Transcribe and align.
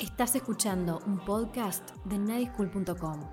Estás 0.00 0.34
escuchando 0.34 1.00
un 1.06 1.18
podcast 1.18 1.90
de 2.04 2.18
nadiscool.com. 2.18 3.28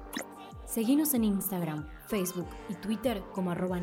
Seguinos 0.66 1.14
en 1.14 1.24
Instagram, 1.24 1.88
Facebook 2.08 2.48
y 2.70 2.76
Twitter 2.76 3.24
como 3.34 3.52
arroba. 3.52 3.80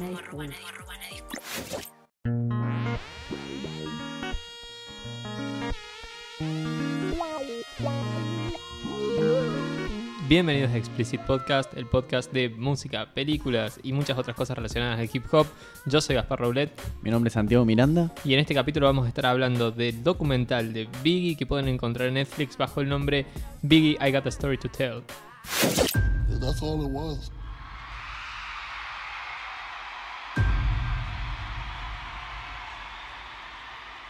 Bienvenidos 10.33 10.71
a 10.71 10.79
Explicit 10.79 11.21
Podcast, 11.21 11.77
el 11.77 11.85
podcast 11.85 12.33
de 12.33 12.49
música, 12.49 13.13
películas 13.13 13.79
y 13.83 13.93
muchas 13.93 14.17
otras 14.17 14.35
cosas 14.35 14.57
relacionadas 14.57 14.99
al 14.99 15.11
hip 15.13 15.27
hop. 15.31 15.47
Yo 15.85 16.01
soy 16.01 16.17
Gaspar 16.17 16.41
Roulette 16.41 16.73
Mi 17.03 17.11
nombre 17.11 17.29
es 17.29 17.35
Santiago 17.35 17.67
Miranda. 17.67 18.11
y 18.25 18.33
en 18.33 18.41
este 18.41 18.55
capítulo 18.55 18.87
vamos 18.87 19.05
a 19.05 19.09
estar 19.09 19.27
hablando 19.27 19.71
del 19.71 20.03
documental 20.03 20.73
de 20.73 20.89
Biggie 21.03 21.37
que 21.37 21.45
pueden 21.45 21.69
encontrar 21.69 22.09
en 22.09 22.15
Netflix 22.15 22.57
bajo 22.57 22.81
el 22.81 22.89
nombre 22.89 23.27
Biggie 23.61 23.99
I 24.01 24.11
Got 24.11 24.25
a 24.25 24.31
Story 24.31 24.57
to 24.57 24.71
Tell. 24.71 25.03
That's 26.41 26.63
all 26.63 26.83
it 26.83 26.91
was. 26.91 27.31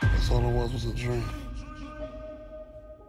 That's 0.00 0.30
all 0.30 0.48
it 0.48 0.54
was 0.54 0.72
was 0.72 0.84
a 0.84 0.94
dream. 0.94 1.25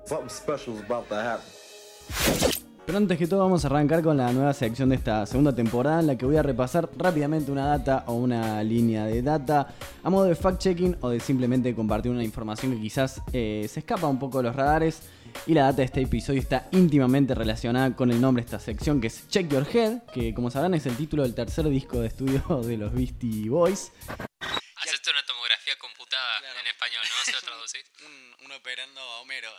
Something 0.06 0.30
special 0.30 0.74
is 0.74 0.82
about 0.82 1.08
to 1.10 1.16
happen. 1.16 2.53
Pero 2.86 2.98
antes 2.98 3.18
que 3.18 3.28
todo 3.28 3.40
vamos 3.40 3.64
a 3.64 3.68
arrancar 3.68 4.04
con 4.04 4.18
la 4.18 4.34
nueva 4.34 4.54
sección 4.54 4.90
de 4.90 4.96
esta 4.96 5.26
segunda 5.26 5.56
temporada 5.56 6.02
en 6.02 6.08
la 6.08 6.18
que 6.18 6.26
voy 6.26 6.36
a 6.36 6.44
repasar 6.44 6.90
rápidamente 6.98 7.50
una 7.50 7.66
data 7.66 8.04
o 8.08 8.16
una 8.16 8.62
línea 8.62 9.06
de 9.06 9.22
data 9.22 9.74
a 10.04 10.10
modo 10.10 10.26
de 10.26 10.36
fact-checking 10.36 10.98
o 11.00 11.10
de 11.10 11.22
simplemente 11.22 11.74
compartir 11.74 12.12
una 12.12 12.26
información 12.26 12.74
que 12.74 12.82
quizás 12.82 13.22
eh, 13.32 13.70
se 13.72 13.80
escapa 13.80 14.08
un 14.08 14.20
poco 14.20 14.40
de 14.40 14.44
los 14.44 14.56
radares. 14.56 15.02
Y 15.48 15.54
la 15.54 15.64
data 15.64 15.78
de 15.78 15.86
este 15.86 16.02
episodio 16.02 16.42
está 16.42 16.68
íntimamente 16.72 17.34
relacionada 17.34 17.96
con 17.96 18.12
el 18.12 18.20
nombre 18.20 18.44
de 18.44 18.48
esta 18.48 18.60
sección 18.60 19.00
que 19.00 19.08
es 19.08 19.30
Check 19.30 19.50
Your 19.50 19.66
Head, 19.66 20.04
que 20.14 20.34
como 20.34 20.52
sabrán 20.52 20.74
es 20.74 20.86
el 20.86 20.98
título 20.98 21.24
del 21.24 21.34
tercer 21.34 21.68
disco 21.70 22.02
de 22.02 22.08
estudio 22.08 22.42
de 22.66 22.78
los 22.78 22.94
Beastie 22.94 23.50
Boys. 23.50 23.94
Hacerte 24.10 25.10
una 25.10 25.24
tomografía 25.26 25.74
computada 25.80 26.38
en 26.60 26.68
español, 26.68 27.02
¿no? 27.02 27.24
¿Se 27.24 27.32
lo 27.32 27.42
traducís? 27.42 27.84
un, 28.42 28.46
un 28.46 28.52
operando 28.52 29.00
a 29.00 29.22
Homero. 29.22 29.50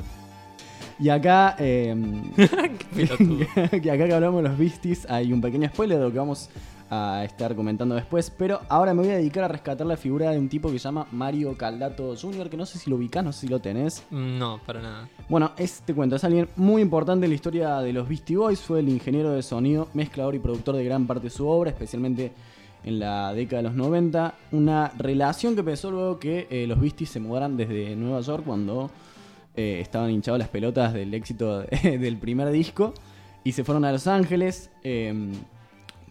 Y 0.98 1.08
acá, 1.08 1.56
eh, 1.58 1.94
que 2.94 3.90
acá 3.90 4.06
que 4.06 4.14
hablamos 4.14 4.42
de 4.42 4.48
los 4.48 4.58
Beasties, 4.58 5.06
hay 5.08 5.32
un 5.32 5.40
pequeño 5.40 5.68
spoiler 5.68 5.98
de 5.98 6.04
lo 6.04 6.12
que 6.12 6.18
vamos 6.18 6.48
a 6.90 7.24
estar 7.24 7.54
comentando 7.54 7.94
después. 7.94 8.30
Pero 8.30 8.60
ahora 8.68 8.94
me 8.94 9.02
voy 9.02 9.10
a 9.10 9.16
dedicar 9.16 9.44
a 9.44 9.48
rescatar 9.48 9.86
la 9.86 9.96
figura 9.96 10.30
de 10.30 10.38
un 10.38 10.48
tipo 10.48 10.70
que 10.70 10.78
se 10.78 10.84
llama 10.84 11.06
Mario 11.12 11.56
Caldato 11.56 12.14
Jr., 12.16 12.48
que 12.48 12.56
no 12.56 12.66
sé 12.66 12.78
si 12.78 12.90
lo 12.90 12.96
ubicás, 12.96 13.24
no 13.24 13.32
sé 13.32 13.40
si 13.40 13.48
lo 13.48 13.60
tenés. 13.60 14.04
No, 14.10 14.60
para 14.64 14.80
nada. 14.80 15.08
Bueno, 15.28 15.52
este 15.56 15.94
cuento 15.94 16.16
es 16.16 16.24
alguien 16.24 16.48
muy 16.56 16.82
importante 16.82 17.26
en 17.26 17.30
la 17.30 17.34
historia 17.34 17.80
de 17.80 17.92
los 17.92 18.08
Beastie 18.08 18.36
Boys. 18.36 18.60
Fue 18.60 18.80
el 18.80 18.88
ingeniero 18.88 19.32
de 19.32 19.42
sonido, 19.42 19.88
mezclador 19.94 20.34
y 20.34 20.38
productor 20.38 20.76
de 20.76 20.84
gran 20.84 21.06
parte 21.06 21.24
de 21.24 21.30
su 21.30 21.46
obra, 21.46 21.70
especialmente 21.70 22.32
en 22.84 23.00
la 23.00 23.34
década 23.34 23.62
de 23.62 23.68
los 23.68 23.76
90. 23.76 24.34
Una 24.52 24.92
relación 24.96 25.54
que 25.54 25.60
empezó 25.60 25.90
luego 25.90 26.18
que 26.18 26.46
eh, 26.50 26.66
los 26.66 26.80
Beasties 26.80 27.10
se 27.10 27.20
mudaran 27.20 27.56
desde 27.56 27.96
Nueva 27.96 28.20
York 28.20 28.44
cuando 28.46 28.90
eh, 29.56 29.80
estaban 29.80 30.10
hinchados 30.10 30.38
las 30.38 30.48
pelotas 30.48 30.92
del 30.92 31.14
éxito 31.14 31.62
del 31.82 32.16
primer 32.18 32.50
disco 32.50 32.92
y 33.46 33.52
se 33.52 33.62
fueron 33.62 33.84
a 33.84 33.92
Los 33.92 34.08
Ángeles 34.08 34.70
eh, 34.82 35.14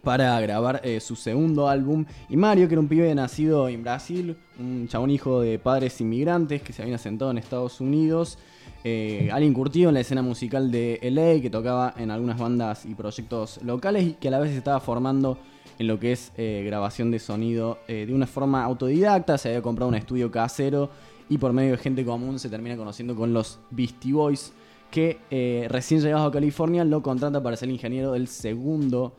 para 0.02 0.40
grabar 0.40 0.80
eh, 0.86 1.02
su 1.02 1.18
segundo 1.18 1.68
álbum. 1.68 2.06
Y 2.30 2.38
Mario, 2.38 2.70
que 2.70 2.76
era 2.76 2.80
un 2.80 2.88
pibe 2.88 3.14
nacido 3.14 3.68
en 3.68 3.84
Brasil, 3.84 4.38
un 4.58 4.88
chabón 4.88 5.10
hijo 5.10 5.42
de 5.42 5.60
padres 5.60 6.00
inmigrantes 6.00 6.62
que 6.62 6.72
se 6.72 6.82
habían 6.82 6.96
asentado 6.96 7.32
en 7.32 7.38
Estados 7.38 7.82
Unidos, 7.82 8.38
eh, 8.86 9.30
alguien 9.34 9.54
curtido 9.54 9.90
en 9.90 9.96
la 9.96 10.00
escena 10.00 10.22
musical 10.22 10.72
de 10.72 10.98
LA, 11.12 11.42
que 11.42 11.50
tocaba 11.50 11.94
en 11.98 12.10
algunas 12.10 12.40
bandas 12.40 12.86
y 12.86 12.96
proyectos 12.96 13.62
locales 13.64 14.06
y 14.06 14.14
que 14.14 14.30
a 14.30 14.32
la 14.32 14.40
vez 14.40 14.52
se 14.52 14.58
estaba 14.60 14.80
formando 14.80 15.38
en 15.78 15.88
lo 15.88 16.00
que 16.00 16.14
es 16.14 16.32
grabación 16.38 17.12
de 17.12 17.20
sonido 17.20 17.80
de 17.90 18.14
una 18.14 18.28
forma 18.28 18.64
autodidacta, 18.64 19.38
se 19.38 19.50
había 19.50 19.62
comprado 19.62 19.90
un 19.90 19.96
estudio 19.96 20.32
casero 20.32 20.90
y 21.30 21.38
por 21.38 21.54
medio 21.54 21.72
de 21.72 21.78
gente 21.78 22.06
común 22.06 22.40
se 22.40 22.50
termina 22.50 22.78
conociendo 22.78 23.16
con 23.16 23.34
los 23.34 23.60
Beastie 23.72 24.14
Boys, 24.14 24.54
que 24.92 25.20
eh, 25.32 25.68
recién 25.70 26.02
llegados 26.02 26.30
a 26.30 26.32
California 26.32 26.84
lo 26.84 27.02
contrata 27.02 27.42
para 27.42 27.58
ser 27.58 27.70
ingeniero 27.70 28.12
del 28.14 28.28
segundo 28.28 29.14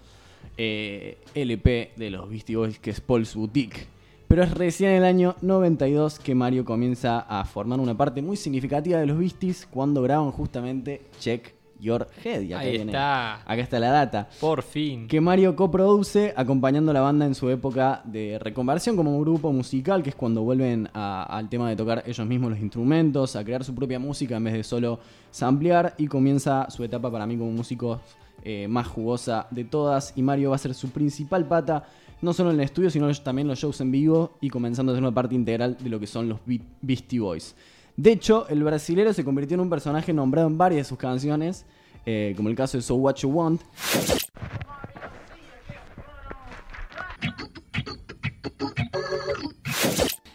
eh, 0.57 1.19
LP 1.35 1.93
de 1.97 2.11
los 2.11 2.29
Beastie 2.29 2.57
Boys, 2.57 2.79
que 2.79 2.91
es 2.91 3.01
Paul's 3.01 3.35
Boutique. 3.35 3.87
Pero 4.29 4.43
es 4.43 4.51
recién 4.53 4.91
en 4.91 4.97
el 4.97 5.05
año 5.05 5.37
92 5.43 6.19
que 6.19 6.35
Mario 6.35 6.65
comienza 6.65 7.21
a 7.21 7.45
formar 7.45 7.79
una 7.79 7.97
parte 7.97 8.23
muy 8.23 8.37
significativa 8.37 8.99
de 8.99 9.07
los 9.07 9.19
Beasties 9.19 9.67
cuando 9.71 10.03
graban 10.03 10.33
justamente 10.33 11.03
Check 11.21 11.56
Your 11.81 12.09
Head. 12.25 12.43
Y 12.43 12.53
acá 12.53 12.63
Ahí 12.63 12.71
viene- 12.73 12.93
está. 12.93 13.35
Acá 13.43 13.63
está 13.63 13.79
la 13.79 13.91
data 13.91 14.29
Por 14.41 14.63
fin. 14.63 15.07
que 15.09 15.21
Mario 15.21 15.55
coproduce 15.57 16.33
acompañando 16.37 16.91
a 16.91 16.95
la 16.95 17.01
banda 17.01 17.27
en 17.27 17.35
su 17.35 17.49
época 17.51 18.01
de 18.05 18.39
reconversión 18.41 18.97
como 18.97 19.15
un 19.17 19.23
grupo 19.23 19.53
musical, 19.53 20.03
que 20.03 20.11
es 20.11 20.17
cuando 20.17 20.43
vuelven 20.43 20.89
a- 20.95 21.25
al 21.25 21.49
tema 21.49 21.69
de 21.69 21.77
tocar 21.77 22.03
ellos 22.07 22.27
mismos 22.27 22.51
los 22.51 22.61
instrumentos, 22.61 23.37
a 23.37 23.45
crear 23.45 23.65
su 23.65 23.75
propia 23.75 23.99
música 23.99 24.37
en 24.37 24.45
vez 24.45 24.55
de 24.55 24.63
solo 24.65 24.99
samplear 25.31 25.95
y 25.99 26.07
comienza 26.07 26.67
su 26.71 26.83
etapa 26.85 27.11
para 27.11 27.27
mí 27.27 27.37
como 27.37 27.51
músico 27.53 28.01
eh, 28.45 28.69
más 28.69 28.87
jugosa 28.87 29.47
de 29.51 29.65
todas 29.65 30.13
y 30.17 30.23
Mario 30.23 30.51
va 30.51 30.57
a 30.57 30.59
ser 30.59 30.73
su 30.75 30.91
principal 30.91 31.47
pata 31.49 31.85
no 32.23 32.33
solo 32.33 32.51
en 32.51 32.57
el 32.57 32.63
estudio 32.63 32.91
sino 32.91 33.13
también 33.17 33.49
los 33.49 33.59
shows 33.59 33.81
en 33.81 33.91
vivo 33.91 34.37
y 34.41 34.49
comenzando 34.51 34.93
a 34.93 34.95
ser 34.95 35.03
una 35.03 35.13
parte 35.13 35.35
integral 35.35 35.77
de 35.81 35.91
lo 35.91 35.99
que 35.99 36.07
son 36.07 36.29
los 36.29 36.39
Be- 36.47 36.61
Beastie 36.81 37.19
Boys. 37.19 37.57
De 37.97 38.13
hecho, 38.13 38.47
el 38.49 38.63
brasilero 38.63 39.13
se 39.13 39.25
convirtió 39.25 39.55
en 39.55 39.61
un 39.61 39.71
personaje 39.71 40.13
nombrado 40.13 40.49
en 40.49 40.59
varias 40.59 40.87
de 40.87 40.89
sus 40.89 40.99
canciones, 40.99 41.65
eh, 42.05 42.35
como 42.37 42.49
el 42.49 42.55
caso 42.57 42.77
de 42.77 42.83
So 42.83 42.95
What 42.97 43.17
You 43.17 43.31
Want, 43.31 43.63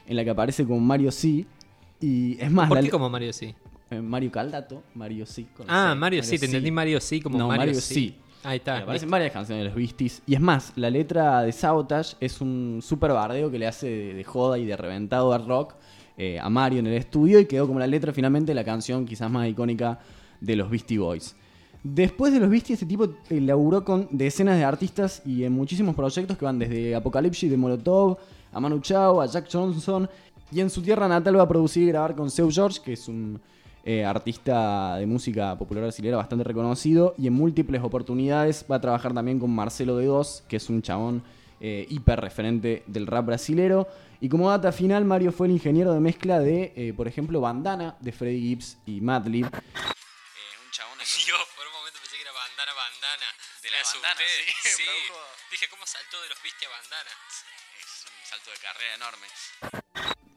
en 0.07 0.15
la 0.15 0.23
que 0.23 0.29
aparece 0.29 0.65
con 0.65 0.83
Mario 0.85 1.11
C. 1.11 1.45
Y 1.99 2.37
es 2.41 2.51
más, 2.51 2.67
¿Por 2.67 2.79
qué 2.81 2.89
como 2.89 3.09
Mario 3.09 3.31
sí? 3.31 3.53
eh, 3.91 4.01
Mario 4.01 4.31
Caldato, 4.31 4.83
Mario 4.95 5.25
C. 5.25 5.45
con 5.55 5.67
Ah, 5.69 5.91
C, 5.93 5.99
Mario 5.99 6.23
sí, 6.23 6.39
te 6.39 6.45
entendí 6.45 6.71
Mario 6.71 6.99
sí 6.99 7.21
como 7.21 7.37
No, 7.37 7.47
Mario, 7.47 7.65
Mario 7.67 7.81
sí. 7.81 8.17
Ahí 8.43 8.55
Y 8.55 8.57
está. 8.57 8.79
aparecen 8.79 9.09
varias 9.11 9.31
canciones 9.31 9.63
de 9.63 9.69
los 9.69 9.75
Beasties. 9.77 10.23
Y 10.25 10.33
es 10.33 10.41
más, 10.41 10.73
la 10.75 10.89
letra 10.89 11.43
de 11.43 11.51
Sabotage 11.51 12.15
es 12.19 12.41
un 12.41 12.79
super 12.81 13.11
bardeo 13.11 13.51
que 13.51 13.59
le 13.59 13.67
hace 13.67 13.87
de, 13.87 14.13
de 14.15 14.23
joda 14.23 14.57
y 14.57 14.65
de 14.65 14.75
reventado 14.75 15.31
al 15.31 15.45
rock 15.47 15.75
eh, 16.17 16.39
a 16.39 16.49
Mario 16.49 16.79
en 16.79 16.87
el 16.87 16.93
estudio 16.93 17.39
y 17.39 17.45
quedó 17.45 17.67
como 17.67 17.79
la 17.79 17.87
letra 17.87 18.13
finalmente 18.13 18.53
la 18.53 18.63
canción 18.63 19.05
quizás 19.05 19.29
más 19.31 19.47
icónica 19.47 19.99
de 20.39 20.55
los 20.55 20.69
Beastie 20.69 20.97
Boys. 20.97 21.35
Después 21.83 22.31
de 22.31 22.39
los 22.39 22.49
Beastie, 22.49 22.73
este 22.73 22.85
tipo 22.85 23.05
eh, 23.29 23.41
laburó 23.41 23.83
con 23.83 24.07
decenas 24.11 24.57
de 24.57 24.63
artistas 24.63 25.23
y 25.25 25.43
en 25.43 25.53
muchísimos 25.53 25.95
proyectos 25.95 26.37
que 26.37 26.45
van 26.45 26.59
desde 26.59 26.93
Apocalypse 26.93 27.49
de 27.49 27.57
Molotov, 27.57 28.17
a 28.53 28.59
Manu 28.59 28.79
Chao, 28.81 29.19
a 29.19 29.25
Jack 29.25 29.47
Johnson. 29.51 30.07
Y 30.51 30.59
en 30.59 30.69
su 30.69 30.81
tierra 30.81 31.07
natal 31.07 31.37
va 31.37 31.43
a 31.43 31.47
producir 31.47 31.83
y 31.83 31.87
grabar 31.87 32.15
con 32.15 32.29
Seu 32.29 32.51
George, 32.51 32.81
que 32.83 32.93
es 32.93 33.07
un 33.07 33.39
eh, 33.83 34.05
artista 34.05 34.97
de 34.97 35.07
música 35.07 35.57
popular 35.57 35.85
brasileña 35.85 36.17
bastante 36.17 36.43
reconocido. 36.43 37.15
Y 37.17 37.25
en 37.25 37.33
múltiples 37.33 37.81
oportunidades 37.81 38.63
va 38.69 38.75
a 38.75 38.81
trabajar 38.81 39.13
también 39.13 39.39
con 39.39 39.49
Marcelo 39.49 39.97
de 39.97 40.05
Dos, 40.05 40.43
que 40.47 40.57
es 40.57 40.69
un 40.69 40.83
chabón 40.83 41.23
eh, 41.61 41.85
hiper 41.89 42.19
referente 42.19 42.83
del 42.87 43.07
rap 43.07 43.27
brasilero. 43.27 43.87
Y 44.19 44.27
como 44.29 44.49
data 44.49 44.71
final, 44.71 45.05
Mario 45.05 45.31
fue 45.31 45.47
el 45.47 45.53
ingeniero 45.53 45.93
de 45.93 45.99
mezcla 45.99 46.39
de, 46.39 46.73
eh, 46.75 46.93
por 46.95 47.07
ejemplo, 47.07 47.39
Bandana 47.41 47.95
de 47.99 48.11
Freddie 48.11 48.41
Gibbs 48.41 48.77
y 48.85 48.99
Madlib. 49.01 49.45
Eh, 49.45 49.49
un 49.49 50.71
chabón 50.71 50.97
Yo 51.27 51.35
por 51.55 51.65
un 51.67 51.73
momento 51.73 51.99
pensé 52.01 52.17
que 52.17 52.23
era 52.23 52.31
bandana, 52.33 52.71
bandana. 52.73 53.27
De 53.63 53.69
la 53.71 53.77
bandana, 53.77 54.11
asusté. 54.11 54.69
sí, 54.77 54.83
produjo- 54.83 55.21
Dije, 55.51 55.67
¿cómo 55.69 55.85
saltó 55.85 56.21
de 56.21 56.29
los 56.29 56.37
viste 56.43 56.65
a 56.65 56.69
bandana? 56.69 57.11
Es 57.79 58.05
un 58.05 58.25
salto 58.29 58.49
de 58.51 58.57
carrera 58.61 58.95
enorme. 58.95 59.27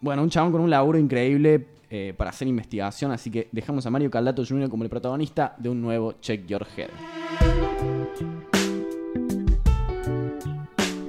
Bueno, 0.00 0.23
un 0.23 0.31
chabón 0.31 0.53
con 0.53 0.61
un 0.61 0.69
laburo 0.70 0.99
increíble 0.99 1.67
eh, 1.88 2.12
para 2.17 2.31
hacer 2.31 2.47
investigación, 2.49 3.12
así 3.12 3.31
que 3.31 3.49
dejamos 3.53 3.87
a 3.87 3.91
Mario 3.91 4.11
Caldato 4.11 4.44
Jr. 4.47 4.69
como 4.69 4.82
el 4.85 4.91
protagonista 4.91 5.55
de 5.56 5.69
un 5.70 5.81
nuevo 5.81 6.15
Check 6.20 6.47
Your 6.47 6.67
Head. 6.77 7.54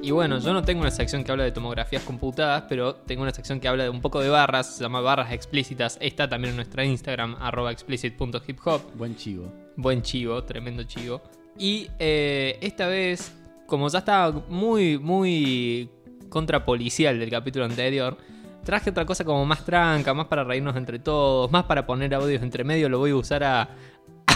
Y 0.06 0.12
bueno, 0.12 0.38
yo 0.38 0.54
no 0.54 0.62
tengo 0.62 0.82
una 0.82 0.92
sección 0.92 1.24
que 1.24 1.32
habla 1.32 1.46
de 1.46 1.52
tomografías 1.52 2.04
computadas, 2.04 2.66
pero 2.70 2.94
tengo 2.94 3.24
una 3.24 3.32
sección 3.32 3.60
que 3.60 3.68
habla 3.68 3.86
de 3.86 3.90
un 3.90 4.02
poco 4.02 4.22
de 4.22 4.30
barras, 4.30 4.76
se 4.76 4.84
llama 4.84 5.02
barras 5.02 5.32
explícitas. 5.32 5.98
Está 6.00 6.30
también 6.30 6.52
en 6.52 6.58
nuestra 6.58 6.86
Instagram, 6.86 7.38
arroba 7.40 7.72
explicit.hiphop. 7.72 8.96
Buen 8.96 9.16
chivo. 9.16 9.52
Buen 9.76 10.04
chivo, 10.04 10.44
tremendo 10.44 10.84
chivo. 10.84 11.24
Y 11.58 11.90
eh, 11.98 12.60
esta 12.62 12.86
vez, 12.86 13.34
como 13.66 13.90
ya 13.90 13.98
estaba 13.98 14.44
muy, 14.48 15.00
muy 15.00 15.90
contrapolicial 16.30 17.18
del 17.18 17.32
capítulo 17.32 17.66
anterior, 17.66 18.16
traje 18.64 18.92
otra 18.92 19.08
cosa 19.08 19.24
como 19.24 19.44
más 19.44 19.66
tranca, 19.66 20.14
más 20.14 20.28
para 20.28 20.44
reírnos 20.44 20.76
entre 20.76 21.00
todos, 21.00 21.52
más 21.52 21.64
para 21.64 21.88
poner 21.88 22.14
audios 22.14 22.44
entre 22.44 22.64
medio. 22.64 22.90
Lo 22.90 23.00
voy 23.00 23.10
a 23.10 23.16
usar 23.16 23.44
a, 23.44 23.70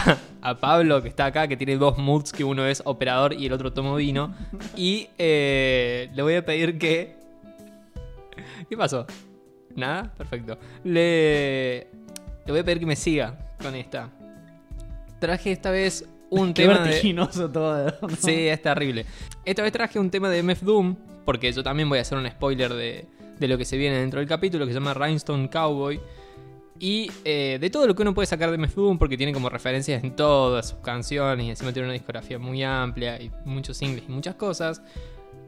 a 0.41 0.55
Pablo, 0.55 1.01
que 1.01 1.09
está 1.09 1.25
acá, 1.25 1.47
que 1.47 1.57
tiene 1.57 1.77
dos 1.77 1.97
moods, 1.97 2.31
que 2.31 2.43
uno 2.43 2.65
es 2.65 2.81
operador 2.85 3.33
y 3.33 3.45
el 3.45 3.53
otro 3.53 3.73
tomo 3.73 3.95
vino. 3.95 4.33
Y 4.75 5.09
eh, 5.17 6.09
le 6.13 6.21
voy 6.21 6.35
a 6.35 6.45
pedir 6.45 6.77
que... 6.77 7.15
¿Qué 8.69 8.77
pasó? 8.77 9.05
¿Nada? 9.75 10.11
Perfecto. 10.17 10.57
Le, 10.83 11.87
le 12.45 12.51
voy 12.51 12.59
a 12.59 12.63
pedir 12.63 12.79
que 12.79 12.85
me 12.85 12.95
siga 12.95 13.37
con 13.61 13.75
esta. 13.75 14.09
Traje 15.19 15.51
esta 15.51 15.71
vez 15.71 16.07
un 16.29 16.53
Qué 16.53 16.63
tema 16.63 16.79
de... 16.79 16.89
vertiginoso 16.89 17.49
todo. 17.49 17.93
¿no? 18.01 18.09
Sí, 18.17 18.47
es 18.47 18.61
terrible. 18.61 19.05
Esta 19.45 19.61
vez 19.61 19.71
traje 19.71 19.99
un 19.99 20.09
tema 20.09 20.29
de 20.29 20.43
MF 20.43 20.61
Doom, 20.61 20.95
porque 21.25 21.51
yo 21.51 21.63
también 21.63 21.89
voy 21.89 21.99
a 21.99 22.01
hacer 22.01 22.17
un 22.17 22.29
spoiler 22.29 22.73
de, 22.73 23.05
de 23.39 23.47
lo 23.47 23.57
que 23.57 23.65
se 23.65 23.77
viene 23.77 23.97
dentro 23.97 24.19
del 24.19 24.29
capítulo, 24.29 24.65
que 24.65 24.73
se 24.73 24.79
llama 24.79 24.93
Rhinestone 24.93 25.49
Cowboy. 25.49 25.99
Y 26.79 27.11
eh, 27.25 27.57
de 27.59 27.69
todo 27.69 27.85
lo 27.87 27.95
que 27.95 28.03
uno 28.03 28.13
puede 28.13 28.25
sacar 28.25 28.51
de 28.51 28.57
MF 28.57 28.73
Doom, 28.73 28.97
porque 28.97 29.17
tiene 29.17 29.33
como 29.33 29.49
referencias 29.49 30.01
en 30.01 30.15
todas 30.15 30.69
sus 30.69 30.79
canciones, 30.79 31.45
y 31.45 31.49
encima 31.49 31.73
tiene 31.73 31.87
una 31.87 31.93
discografía 31.93 32.39
muy 32.39 32.63
amplia, 32.63 33.21
y 33.21 33.29
muchos 33.43 33.77
singles 33.77 34.05
y 34.07 34.11
muchas 34.11 34.35
cosas. 34.35 34.81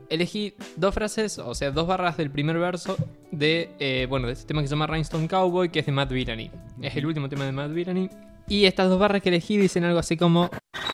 Elegí 0.09 0.55
dos 0.75 0.93
frases, 0.93 1.37
o 1.37 1.55
sea, 1.55 1.71
dos 1.71 1.87
barras 1.87 2.17
del 2.17 2.29
primer 2.29 2.57
verso 2.57 2.97
de, 3.31 3.73
eh, 3.79 4.07
bueno, 4.09 4.27
de 4.27 4.33
este 4.33 4.45
tema 4.45 4.61
que 4.61 4.67
se 4.67 4.71
llama 4.71 4.87
Rhinestone 4.87 5.29
Cowboy, 5.29 5.71
que 5.71 5.79
es 5.79 5.85
de 5.85 5.93
Matt 5.93 6.11
Villani. 6.11 6.51
Es 6.81 6.97
el 6.97 7.05
último 7.05 7.29
tema 7.29 7.45
de 7.45 7.53
Matt 7.53 7.71
Villani. 7.71 8.09
Y 8.49 8.65
estas 8.65 8.89
dos 8.89 8.99
barras 8.99 9.21
que 9.21 9.29
elegí 9.29 9.55
dicen 9.55 9.85
algo 9.85 9.99
así 9.99 10.17
como... 10.17 10.49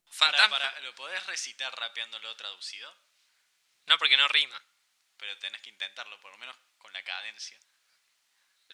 Fantasma. 0.10 0.58
¿Lo 0.84 0.94
podés 0.94 1.26
recitar 1.26 1.74
rapeándolo 1.74 2.36
traducido? 2.36 2.88
No, 3.88 3.98
porque 3.98 4.18
no 4.18 4.28
rima. 4.28 4.62
Pero 5.18 5.32
tenés 5.40 5.64
que 5.64 5.72
intentarlo, 5.72 6.20
por 6.22 6.32
lo 6.32 6.38
menos 6.38 6.56
con 6.78 6.94
la 6.94 7.02
cadencia. 7.02 7.58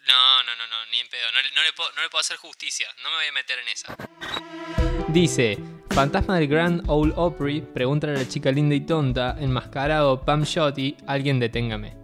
No, 0.07 0.43
no, 0.43 0.51
no, 0.57 0.65
no, 0.67 0.91
ni 0.91 0.99
en 0.99 1.07
pedo. 1.07 1.21
No, 1.33 1.39
le- 1.41 1.55
no 1.55 1.63
le 1.63 1.71
puedo, 1.75 1.89
no 1.95 2.01
le 2.03 2.09
puedo 2.09 2.19
hacer 2.19 2.37
justicia. 2.37 2.87
No 3.03 3.09
me 3.09 3.15
voy 3.17 3.27
a 3.27 3.31
meter 3.31 3.57
en 3.59 3.67
esa. 3.69 5.07
Dice: 5.07 5.57
Fantasma 5.91 6.37
del 6.39 6.47
Grand 6.47 6.83
Ole 6.87 7.13
Opry, 7.15 7.61
pregunta 7.61 8.07
a 8.07 8.11
la 8.11 8.27
chica 8.27 8.51
linda 8.51 8.75
y 8.75 8.81
tonta, 8.81 9.35
enmascarado 9.39 10.23
Pam 10.25 10.43
Shotty, 10.43 10.97
alguien 11.07 11.39
deténgame. 11.39 11.95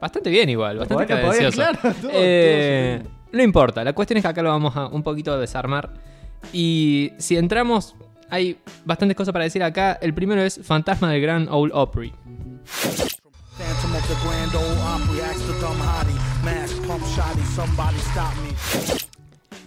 Bastante 0.00 0.30
bien, 0.30 0.48
igual, 0.48 0.78
bastante 0.78 1.14
Bueno, 1.14 1.50
claro, 1.50 1.78
todo- 2.00 2.10
Eh, 2.12 3.02
no 3.32 3.42
importa, 3.42 3.82
la 3.84 3.92
cuestión 3.92 4.18
es 4.18 4.22
que 4.24 4.28
acá 4.28 4.42
lo 4.42 4.50
vamos 4.50 4.76
a 4.76 4.86
un 4.86 5.02
poquito 5.02 5.32
a 5.32 5.38
desarmar. 5.38 5.92
Y 6.52 7.12
si 7.18 7.36
entramos, 7.36 7.94
hay 8.30 8.58
bastantes 8.84 9.16
cosas 9.16 9.32
para 9.32 9.44
decir 9.44 9.62
acá. 9.62 9.98
El 10.00 10.12
primero 10.14 10.42
es 10.42 10.60
Fantasma 10.62 11.10
del 11.10 11.20
Grand 11.22 11.48
Ole 11.50 11.72
Opry. 11.74 12.12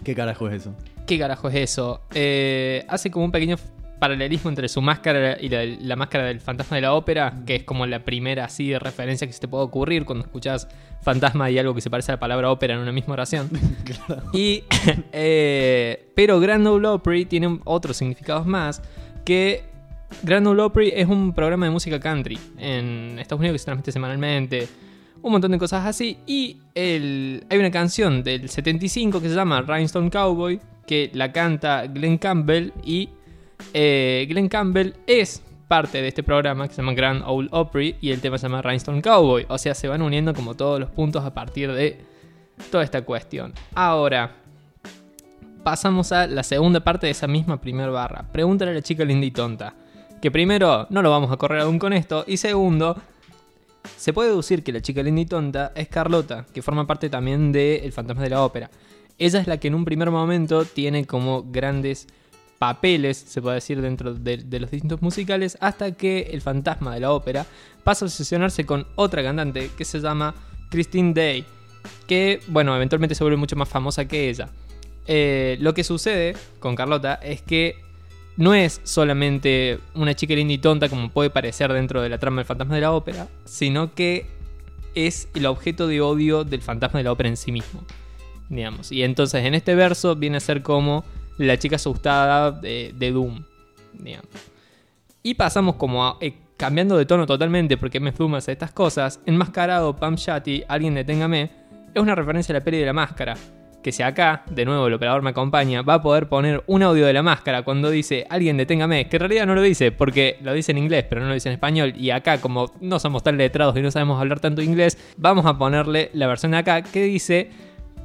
¿Qué 0.04 0.14
carajo 0.14 0.50
es 0.50 0.62
eso? 0.62 0.76
¿Qué 1.06 1.18
carajo 1.18 1.48
es 1.48 1.56
eso? 1.56 2.02
Eh, 2.14 2.86
hace 2.90 3.10
como 3.10 3.24
un 3.24 3.32
pequeño 3.32 3.56
paralelismo 4.00 4.50
entre 4.50 4.68
su 4.68 4.82
máscara 4.82 5.38
y 5.40 5.48
la, 5.48 5.64
la 5.64 5.96
máscara 5.96 6.26
del 6.26 6.42
fantasma 6.42 6.76
de 6.76 6.82
la 6.82 6.94
ópera, 6.94 7.42
que 7.46 7.56
es 7.56 7.64
como 7.64 7.86
la 7.86 8.04
primera 8.04 8.44
así 8.44 8.68
de 8.68 8.80
referencia 8.80 9.26
que 9.26 9.32
se 9.32 9.40
te 9.40 9.48
puede 9.48 9.64
ocurrir 9.64 10.04
cuando 10.04 10.26
escuchas 10.26 10.68
fantasma 11.02 11.50
y 11.50 11.58
algo 11.58 11.74
que 11.74 11.80
se 11.80 11.90
parece 11.90 12.12
a 12.12 12.16
la 12.16 12.20
palabra 12.20 12.52
ópera 12.52 12.74
en 12.74 12.82
una 12.82 12.92
misma 12.92 13.14
oración. 13.14 13.50
Y, 14.34 14.66
eh, 15.14 16.12
pero 16.16 16.42
Grand 16.42 16.68
Ole 16.68 16.88
Opry 16.90 17.26
tiene 17.26 17.60
otros 17.64 17.96
significados 17.96 18.46
más, 18.46 18.82
que 19.24 19.64
Grand 20.22 20.46
Ole 20.48 20.64
Opry 20.64 20.92
es 20.94 21.08
un 21.08 21.34
programa 21.34 21.66
de 21.66 21.72
música 21.72 21.98
country 22.00 22.38
en 22.58 23.18
Estados 23.20 23.40
Unidos 23.40 23.56
que 23.56 23.60
se 23.60 23.66
transmite 23.66 23.92
semanalmente, 23.94 24.68
un 25.22 25.32
montón 25.32 25.52
de 25.52 25.58
cosas 25.58 25.86
así. 25.86 26.18
Y 26.26 26.58
el, 26.76 27.46
hay 27.50 27.58
una 27.58 27.72
canción 27.72 28.24
del 28.24 28.50
75 28.50 29.22
que 29.22 29.30
se 29.30 29.36
llama 29.36 29.62
Rhinestone 29.62 30.10
Cowboy, 30.10 30.60
que 30.86 31.12
la 31.14 31.32
canta 31.32 31.88
Glenn 31.88 32.18
Campbell 32.18 32.72
y 32.84 33.10
eh, 33.74 34.26
Glenn 34.30 34.48
Campbell 34.48 34.94
es 35.06 35.44
parte 35.68 36.02
de 36.02 36.08
este 36.08 36.24
programa 36.24 36.68
que 36.68 36.74
se 36.74 36.82
llama 36.82 36.94
Grand 36.94 37.24
Ole 37.26 37.50
Opry 37.52 37.98
y 38.00 38.12
el 38.12 38.22
tema 38.22 38.38
se 38.38 38.48
llama 38.48 38.62
Rhinestone 38.62 39.02
Cowboy. 39.02 39.46
O 39.50 39.58
sea, 39.58 39.76
se 39.76 39.88
van 39.88 40.02
uniendo 40.02 40.34
como 40.34 40.56
todos 40.56 40.80
los 40.80 40.90
puntos 40.90 41.26
a 41.26 41.34
partir 41.34 41.72
de 41.72 42.00
toda 42.72 42.84
esta 42.84 43.02
cuestión. 43.04 43.54
Ahora, 43.74 44.36
pasamos 45.64 46.12
a 46.12 46.28
la 46.28 46.44
segunda 46.44 46.80
parte 46.80 47.08
de 47.08 47.12
esa 47.12 47.28
misma 47.28 47.60
primera 47.60 47.90
barra. 47.90 48.26
Pregúntale 48.32 48.72
a 48.72 48.74
la 48.76 48.82
chica 48.82 49.04
linda 49.04 49.26
y 49.26 49.32
tonta. 49.32 49.74
Que 50.22 50.32
primero, 50.32 50.88
no 50.90 51.02
lo 51.02 51.12
vamos 51.12 51.32
a 51.32 51.38
correr 51.38 51.62
aún 51.62 51.78
con 51.78 51.94
esto. 51.94 52.24
Y 52.26 52.38
segundo, 52.38 52.98
se 53.98 54.14
puede 54.14 54.30
deducir 54.30 54.64
que 54.64 54.72
la 54.72 54.82
chica 54.82 55.02
linda 55.02 55.22
y 55.22 55.26
tonta 55.26 55.72
es 55.76 55.88
Carlota, 55.88 56.46
que 56.54 56.62
forma 56.62 56.86
parte 56.86 57.10
también 57.10 57.52
de 57.52 57.78
El 57.78 57.92
fantasma 57.92 58.24
de 58.24 58.30
la 58.30 58.44
ópera. 58.44 58.70
Ella 59.18 59.40
es 59.40 59.48
la 59.48 59.58
que 59.58 59.68
en 59.68 59.76
un 59.76 59.86
primer 59.86 60.12
momento 60.12 60.64
tiene 60.66 61.06
como 61.06 61.44
grandes 61.44 62.08
papeles, 62.60 63.18
se 63.18 63.42
puede 63.42 63.56
decir, 63.56 63.82
dentro 63.82 64.14
de, 64.14 64.60
los 64.60 64.72
distintos 64.72 65.02
musicales, 65.02 65.58
hasta 65.62 65.92
que 65.94 66.30
el 66.32 66.42
fantasma 66.42 66.94
de 66.94 67.00
la 67.00 67.12
ópera 67.12 67.46
pasa 67.84 68.06
a 68.06 68.08
obsesionarse 68.08 68.66
con 68.66 68.86
otra 68.96 69.24
cantante 69.24 69.72
que 69.76 69.86
se 69.86 70.00
llama 70.00 70.36
Christine 70.70 71.14
Day, 71.14 71.46
que, 72.08 72.40
bueno, 72.48 72.76
eventualmente 72.76 73.16
se 73.16 73.24
vuelve 73.24 73.38
mucho 73.38 73.56
más 73.56 73.70
famosa 73.70 74.08
que 74.08 74.30
ella. 74.30 74.50
Eh, 75.08 75.58
lo 75.60 75.74
que 75.74 75.84
sucede 75.84 76.36
con 76.60 76.76
Carlota 76.76 77.16
es 77.16 77.42
que 77.42 77.87
no 78.38 78.54
es 78.54 78.80
solamente 78.84 79.80
una 79.96 80.14
chica 80.14 80.36
linda 80.36 80.54
y 80.54 80.60
tonta 80.60 80.90
como 80.90 81.10
puede 81.10 81.30
parecer 81.30 81.74
dentro 81.74 82.02
de 82.02 82.10
la 82.10 82.20
trama 82.20 82.38
del 82.38 82.46
fantasma 82.46 82.76
de 82.76 82.82
la 82.82 82.94
ópera, 82.94 83.28
sino 83.46 83.94
que 83.94 84.28
es 84.96 85.28
el 85.34 85.46
objeto 85.48 85.88
de 85.88 86.02
odio 86.02 86.44
del 86.44 86.62
fantasma 86.62 87.00
de 87.00 87.04
la 87.04 87.12
ópera 87.12 87.30
en 87.30 87.38
sí 87.38 87.52
mismo. 87.52 87.84
Digamos. 88.50 88.92
Y 88.92 89.04
entonces 89.04 89.44
en 89.44 89.56
este 89.56 89.76
verso 89.76 90.16
viene 90.16 90.38
a 90.38 90.40
ser 90.40 90.62
como 90.62 91.04
la 91.38 91.58
chica 91.58 91.76
asustada 91.76 92.52
de, 92.52 92.94
Doom. 93.12 93.44
Digamos. 93.94 94.30
Y 95.24 95.34
pasamos 95.34 95.76
como 95.76 96.06
a, 96.06 96.18
eh, 96.22 96.36
cambiando 96.56 96.98
de 96.98 97.06
tono 97.06 97.26
totalmente 97.26 97.76
porque 97.76 98.00
me 98.00 98.12
Doom 98.12 98.36
hace 98.36 98.52
estas 98.52 98.72
cosas. 98.72 99.20
Enmascarado 99.26 99.96
Pam 99.96 100.16
Shati, 100.16 100.64
alguien 100.68 100.94
deténgame, 100.94 101.52
es 101.94 102.02
una 102.02 102.16
referencia 102.16 102.54
a 102.54 102.60
la 102.60 102.64
peli 102.64 102.78
de 102.78 102.86
la 102.86 102.94
máscara. 102.94 103.36
Que 103.84 103.92
si 103.92 104.04
acá, 104.04 104.44
de 104.50 104.66
nuevo 104.66 104.88
el 104.88 104.94
operador 104.94 105.22
me 105.22 105.30
acompaña, 105.30 105.82
va 105.82 105.96
a 105.96 106.02
poder 106.02 106.28
poner 106.28 106.64
un 106.68 106.84
audio 106.84 107.06
de 107.06 107.14
la 107.14 107.24
máscara 107.24 107.64
cuando 107.64 107.90
dice 107.90 108.26
alguien 108.30 108.58
deténgame, 108.58 109.08
que 109.08 109.16
en 109.16 109.20
realidad 109.22 109.46
no 109.46 109.56
lo 109.56 109.62
dice 109.62 109.92
porque 109.92 110.38
lo 110.42 110.52
dice 110.54 110.72
en 110.72 110.80
inglés, 110.80 111.06
pero 111.08 111.22
no 111.22 111.28
lo 111.28 111.34
dice 111.34 111.50
en 111.50 111.54
español. 111.54 111.94
Y 111.96 112.10
acá, 112.10 112.42
como 112.42 112.74
no 112.82 113.00
somos 113.00 113.24
tan 113.24 113.38
letrados 113.38 113.78
y 113.78 113.82
no 113.82 113.92
sabemos 113.92 114.20
hablar 114.20 114.40
tanto 114.40 114.62
inglés, 114.62 114.98
vamos 115.18 115.46
a 115.46 115.58
ponerle 115.58 116.10
la 116.14 116.28
versión 116.28 116.52
de 116.52 116.58
acá 116.58 116.82
que 116.82 117.04
dice 117.04 117.52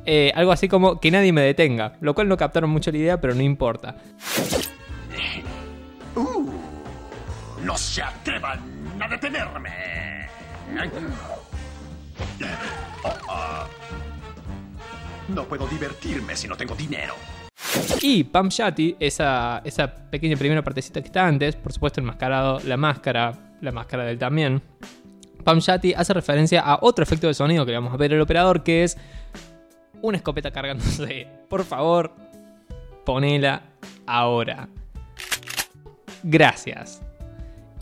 eh, 0.04 0.32
algo 0.34 0.52
así 0.52 0.68
como 0.68 1.00
que 1.00 1.10
nadie 1.10 1.32
me 1.32 1.42
detenga. 1.42 1.94
Lo 2.00 2.14
cual 2.14 2.28
no 2.28 2.36
captaron 2.36 2.70
mucho 2.70 2.90
la 2.90 2.98
idea, 2.98 3.20
pero 3.20 3.34
no 3.34 3.42
importa. 3.42 3.96
No 7.62 7.76
se 7.76 8.02
atrevan 8.02 8.60
a 9.00 9.08
detenerme. 9.08 9.70
Oh, 13.04 13.10
ah. 13.28 13.66
No 15.28 15.44
puedo 15.44 15.66
divertirme 15.66 16.36
si 16.36 16.48
no 16.48 16.56
tengo 16.56 16.74
dinero. 16.74 17.14
Y 18.00 18.24
Pam 18.24 18.48
Shati, 18.48 18.96
esa, 18.98 19.62
esa 19.64 19.94
pequeña 20.10 20.36
primera 20.36 20.62
partecita 20.62 21.00
que 21.00 21.06
está 21.06 21.26
antes, 21.26 21.56
por 21.56 21.72
supuesto 21.72 22.00
enmascarado, 22.00 22.60
la 22.64 22.76
máscara, 22.76 23.56
la 23.60 23.72
máscara 23.72 24.04
del 24.04 24.18
también. 24.18 24.60
Pam 25.44 25.58
Shati 25.58 25.94
hace 25.94 26.12
referencia 26.12 26.60
a 26.60 26.78
otro 26.82 27.02
efecto 27.02 27.26
de 27.26 27.34
sonido 27.34 27.64
que 27.64 27.72
le 27.72 27.78
vamos 27.78 27.94
a 27.94 27.96
ver 27.96 28.12
el 28.12 28.20
operador, 28.20 28.62
que 28.62 28.84
es 28.84 28.98
una 30.00 30.16
escopeta 30.16 30.50
cargándose. 30.50 31.28
Por 31.48 31.64
favor, 31.64 32.12
ponela 33.04 33.62
ahora. 34.06 34.68
Gracias. 36.22 37.02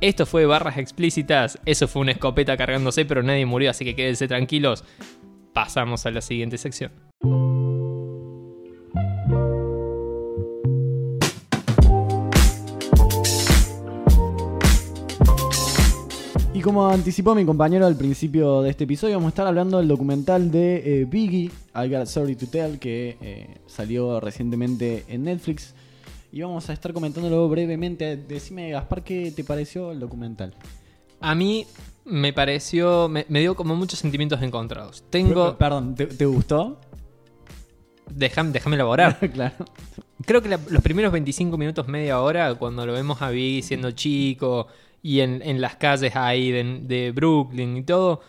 Esto 0.01 0.25
fue 0.25 0.47
barras 0.47 0.79
explícitas, 0.79 1.59
eso 1.67 1.87
fue 1.87 2.03
una 2.03 2.13
escopeta 2.13 2.57
cargándose, 2.57 3.05
pero 3.05 3.23
nadie 3.23 3.45
murió, 3.45 3.71
así 3.71 3.85
que 3.85 3.95
quédense 3.95 4.29
tranquilos. 4.29 4.85
Pasamos 5.53 6.07
a 6.07 6.11
la 6.11 6.23
siguiente 6.23 6.57
sección. 6.57 7.10
Y 7.23 7.29
como 16.63 16.89
anticipó 16.89 17.35
mi 17.35 17.45
compañero 17.45 17.85
al 17.85 17.97
principio 17.97 18.63
de 18.63 18.71
este 18.71 18.85
episodio, 18.85 19.17
vamos 19.17 19.27
a 19.27 19.29
estar 19.29 19.47
hablando 19.47 19.77
del 19.77 19.89
documental 19.89 20.51
de 20.51 21.03
eh, 21.03 21.05
Biggie, 21.05 21.51
I 21.75 21.89
Got 21.91 21.95
a 21.95 22.03
Story 22.05 22.37
to 22.37 22.47
Tell, 22.47 22.79
que 22.79 23.19
eh, 23.21 23.59
salió 23.67 24.19
recientemente 24.21 25.05
en 25.09 25.25
Netflix. 25.25 25.75
Y 26.33 26.41
vamos 26.41 26.71
a 26.71 26.73
estar 26.73 26.95
comentándolo 26.95 27.47
brevemente. 27.51 28.17
Decime, 28.17 28.71
Gaspar, 28.71 29.05
¿qué 29.05 29.31
te 29.31 29.45
pareció 29.45 29.93
el 29.93 30.01
documental? 30.01 30.55
A 31.21 31.35
mí 31.35 31.67
me 32.07 32.33
pareció, 32.33 33.11
me, 33.11 33.27
me 33.29 33.41
dio 33.41 33.55
como 33.55 33.77
muchos 33.77 33.99
sentimientos 33.99 34.41
encontrados. 34.41 35.05
Tengo, 35.11 35.59
Perdón, 35.59 35.95
¿te, 35.95 36.07
te 36.07 36.25
gustó? 36.25 36.81
Déjame, 38.15 38.51
déjame 38.53 38.77
elaborar. 38.77 39.19
claro. 39.33 39.55
Creo 40.27 40.43
que 40.43 40.49
la- 40.49 40.61
los 40.69 40.83
primeros 40.83 41.13
25 41.13 41.57
minutos, 41.57 41.89
media 41.89 42.21
hora, 42.21 42.55
cuando 42.55 42.85
lo 42.87 42.93
vemos 42.93 43.23
a 43.23 43.31
Biggie 43.31 43.63
siendo 43.63 43.91
chico 43.93 44.67
y 45.03 45.21
en, 45.21 45.41
en 45.43 45.61
las 45.61 45.77
calles 45.77 46.15
ahí 46.17 46.51
de, 46.53 46.81
de 46.83 47.11
Brooklyn 47.13 47.77
y 47.79 47.83
todo, 47.83 48.21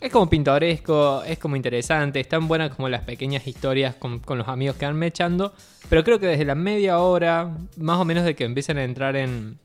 es 0.00 0.10
como 0.12 0.28
pintoresco, 0.30 1.22
es 1.24 1.38
como 1.38 1.56
interesante, 1.56 2.20
están 2.20 2.46
buenas 2.48 2.74
como 2.74 2.88
las 2.88 3.02
pequeñas 3.02 3.46
historias 3.46 3.94
con, 3.94 4.18
con 4.20 4.38
los 4.38 4.48
amigos 4.48 4.76
que 4.76 4.84
van 4.86 4.96
mechando, 4.96 5.52
pero 5.88 6.04
creo 6.04 6.18
que 6.18 6.26
desde 6.26 6.44
la 6.44 6.54
media 6.54 6.98
hora, 6.98 7.54
más 7.76 7.98
o 7.98 8.04
menos 8.04 8.24
de 8.24 8.34
que 8.34 8.44
empiezan 8.44 8.76
a 8.78 8.84
entrar 8.84 9.16
en, 9.16 9.58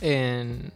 en 0.00 0.72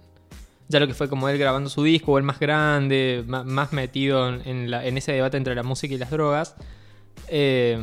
ya 0.68 0.80
lo 0.80 0.86
que 0.86 0.94
fue 0.94 1.08
como 1.08 1.28
él 1.28 1.38
grabando 1.38 1.70
su 1.70 1.82
disco, 1.84 2.12
o 2.12 2.18
el 2.18 2.24
más 2.24 2.40
grande, 2.40 3.22
más 3.26 3.72
metido 3.72 4.28
en, 4.28 4.42
en 4.46 4.70
la- 4.70 4.84
en 4.84 4.96
ese 4.98 5.12
debate 5.12 5.36
entre 5.36 5.54
la 5.54 5.62
música 5.62 5.94
y 5.94 5.98
las 5.98 6.10
drogas, 6.10 6.56
eh, 7.28 7.78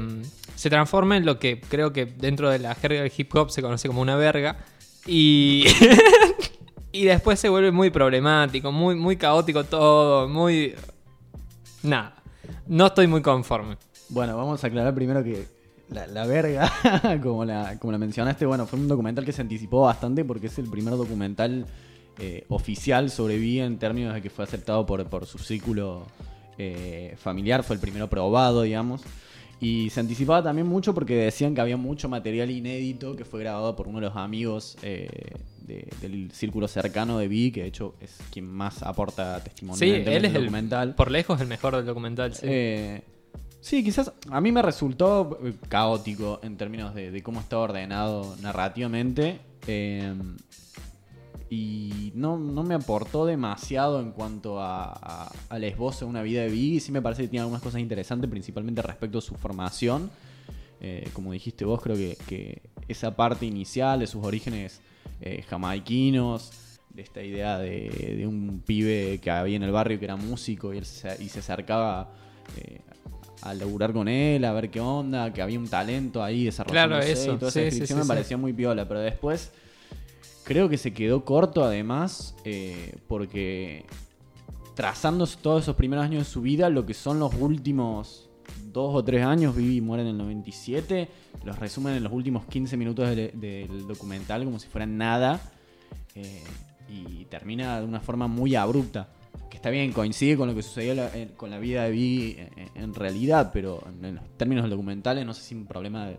se 0.56 0.70
transforma 0.70 1.18
en 1.18 1.26
lo 1.26 1.40
que 1.40 1.60
creo 1.62 1.92
que 1.92 2.06
dentro 2.06 2.50
de 2.50 2.60
la 2.60 2.76
jerga 2.76 3.02
del 3.02 3.12
hip 3.16 3.34
hop 3.36 3.50
se 3.50 3.62
conoce 3.62 3.88
como 3.88 4.02
una 4.02 4.16
verga. 4.16 4.58
Y, 5.06 5.66
y 6.92 7.04
después 7.06 7.40
se 7.40 7.50
vuelve 7.50 7.72
muy 7.72 7.90
problemático, 7.90 8.72
muy, 8.72 8.96
muy 8.96 9.18
caótico 9.18 9.64
todo, 9.64 10.28
muy... 10.28 10.76
Nada, 11.82 12.16
no 12.68 12.88
estoy 12.88 13.08
muy 13.08 13.22
conforme. 13.22 13.78
Bueno, 14.10 14.38
vamos 14.38 14.64
a 14.64 14.68
aclarar 14.68 14.94
primero 14.94 15.24
que 15.24 15.46
la, 15.90 16.08
la 16.08 16.26
verga, 16.26 16.72
como 17.24 17.44
la, 17.44 17.78
como 17.80 17.92
la 17.92 17.98
mencionaste, 17.98 18.46
bueno, 18.46 18.66
fue 18.66 18.80
un 18.80 18.88
documental 18.88 19.26
que 19.26 19.34
se 19.34 19.42
anticipó 19.42 19.82
bastante 19.82 20.24
porque 20.24 20.48
es 20.48 20.58
el 20.60 20.70
primer 20.70 20.96
documental 20.96 21.66
eh, 22.20 22.46
oficial 22.50 23.10
sobre 23.10 23.36
en 23.60 23.80
términos 23.80 24.14
de 24.14 24.22
que 24.22 24.30
fue 24.30 24.44
aceptado 24.44 24.86
por, 24.86 25.04
por 25.10 25.26
su 25.26 25.40
círculo 25.40 26.06
eh, 26.58 27.16
familiar, 27.18 27.64
fue 27.64 27.76
el 27.76 27.80
primero 27.82 28.10
probado, 28.10 28.62
digamos. 28.64 29.02
Y 29.60 29.90
se 29.92 30.02
anticipaba 30.02 30.44
también 30.44 30.68
mucho 30.68 30.94
porque 30.94 31.16
decían 31.16 31.56
que 31.56 31.62
había 31.62 31.78
mucho 31.78 32.10
material 32.10 32.52
inédito 32.52 33.16
que 33.16 33.24
fue 33.24 33.40
grabado 33.40 33.76
por 33.78 33.88
uno 33.88 34.00
de 34.02 34.08
los 34.08 34.16
amigos 34.18 34.76
eh, 34.82 35.08
de- 35.62 35.88
del 36.02 36.32
círculo 36.32 36.68
cercano 36.68 37.18
de 37.18 37.30
Biggie, 37.30 37.52
que 37.54 37.62
de 37.62 37.68
hecho 37.68 37.96
es 38.02 38.18
quien 38.30 38.46
más 38.46 38.84
aporta 38.84 39.38
Sí, 39.38 39.44
testimonialmente 39.46 40.16
él 40.18 40.26
es 40.26 40.32
el 40.32 40.36
el, 40.38 40.42
documental. 40.44 40.96
por 40.96 41.10
lejos 41.12 41.40
el 41.40 41.48
mejor 41.48 41.78
del 41.78 41.86
documental. 41.86 42.34
Sí. 42.36 42.42
Eh, 42.50 43.02
sí, 43.62 43.86
quizás 43.86 44.12
a 44.30 44.42
mí 44.42 44.52
me 44.52 44.62
resultó 44.62 45.40
eh, 45.46 45.54
caótico 45.70 46.42
en 46.44 46.58
términos 46.58 46.94
de, 46.94 47.12
de 47.12 47.24
cómo 47.24 47.40
está 47.40 47.58
ordenado 47.58 48.36
narrativamente. 48.42 49.40
eh, 49.68 50.14
y 51.56 52.12
no, 52.16 52.38
no 52.38 52.64
me 52.64 52.74
aportó 52.74 53.26
demasiado 53.26 54.00
en 54.02 54.12
cuanto 54.12 54.60
a, 54.60 54.92
a- 54.94 55.32
al 55.50 55.64
esbozo 55.64 56.06
de 56.06 56.10
una 56.10 56.22
vida 56.24 56.42
de 56.42 56.50
Biggie. 56.50 56.80
Sí 56.80 56.92
me 56.92 57.02
parece 57.02 57.22
que 57.24 57.28
tiene 57.28 57.42
algunas 57.42 57.62
cosas 57.62 57.80
interesantes, 57.80 58.30
principalmente 58.30 58.82
respecto 58.82 59.20
a 59.20 59.22
su 59.22 59.36
formación. 59.36 60.10
Eh, 60.82 61.08
como 61.14 61.32
dijiste 61.32 61.64
vos, 61.64 61.80
creo 61.82 61.96
que, 61.96 62.18
que 62.28 62.62
esa 62.88 63.16
parte 63.16 63.46
inicial 63.46 64.00
de 64.00 64.08
sus 64.08 64.24
orígenes 64.26 64.82
eh, 65.22 65.44
jamaiquinos, 65.48 66.52
de 66.90 67.02
esta 67.04 67.22
idea 67.24 67.58
de, 67.60 68.16
de 68.18 68.28
un 68.28 68.62
pibe 68.66 69.20
que 69.22 69.30
había 69.32 69.56
en 69.56 69.64
el 69.64 69.72
barrio 69.72 69.98
que 70.00 70.06
era 70.06 70.16
músico 70.16 70.74
y, 70.74 70.78
él 70.80 70.86
se, 70.86 71.22
y 71.24 71.30
se 71.30 71.40
acercaba 71.40 72.10
eh, 72.58 72.82
a 73.42 73.54
laburar 73.54 73.94
con 73.94 74.08
él, 74.08 74.44
a 74.46 74.54
ver 74.54 74.70
qué 74.70 74.80
onda, 74.80 75.32
que 75.34 75.42
había 75.42 75.60
un 75.60 75.68
talento 75.68 76.24
ahí 76.24 76.46
desarrollándose 76.46 77.14
Claro, 77.14 77.20
eso. 77.22 77.34
y 77.34 77.38
toda 77.38 77.52
Sí, 77.52 77.60
esa 77.60 77.70
sí, 77.70 77.76
descripción 77.78 77.98
sí, 77.98 78.02
me 78.02 78.04
sí. 78.04 78.08
parecía 78.10 78.38
muy 78.38 78.54
piola, 78.54 78.88
pero 78.88 79.00
después 79.00 79.52
creo 80.44 80.70
que 80.70 80.78
se 80.78 80.94
quedó 80.94 81.26
corto 81.26 81.64
además 81.64 82.36
eh, 82.44 82.98
porque 83.08 83.86
trazando 84.76 85.26
todos 85.28 85.64
esos 85.64 85.76
primeros 85.76 86.06
años 86.06 86.28
de 86.28 86.32
su 86.32 86.42
vida, 86.42 86.70
lo 86.70 86.86
que 86.86 86.94
son 86.94 87.20
los 87.20 87.34
últimos 87.36 88.30
dos 88.72 88.96
o 88.96 89.04
tres 89.04 89.24
años, 89.24 89.56
Vivi 89.56 89.82
muere 89.82 90.04
en 90.04 90.10
el 90.10 90.18
97, 90.18 91.08
los 91.46 91.60
resumen 91.60 91.96
en 91.96 92.04
los 92.04 92.12
últimos 92.12 92.46
15 92.46 92.76
minutos 92.78 93.16
del, 93.16 93.88
documental 93.88 94.44
como 94.44 94.60
si 94.60 94.68
fueran 94.68 94.98
nada 94.98 95.40
eh, 96.16 96.44
y 96.90 97.26
termina 97.26 97.80
de 97.80 97.86
una 97.86 98.00
forma 98.00 98.28
muy 98.28 98.56
abrupta. 98.56 99.10
Que 99.50 99.58
está 99.58 99.70
bien, 99.70 99.92
coincide 99.92 100.36
con 100.36 100.48
lo 100.48 100.56
que 100.56 100.64
sucedió 100.64 101.10
con 101.38 101.52
la 101.52 101.60
vida 101.60 101.84
de 101.84 101.92
Biggie 101.92 102.52
en, 102.56 102.84
en 102.84 102.94
realidad, 102.94 103.52
pero 103.54 103.84
en, 104.02 104.16
los 104.16 104.38
términos 104.38 104.68
documentales 104.70 105.26
no 105.26 105.34
sé 105.34 105.44
si 105.44 105.56
un 105.56 105.66
problema 105.66 106.12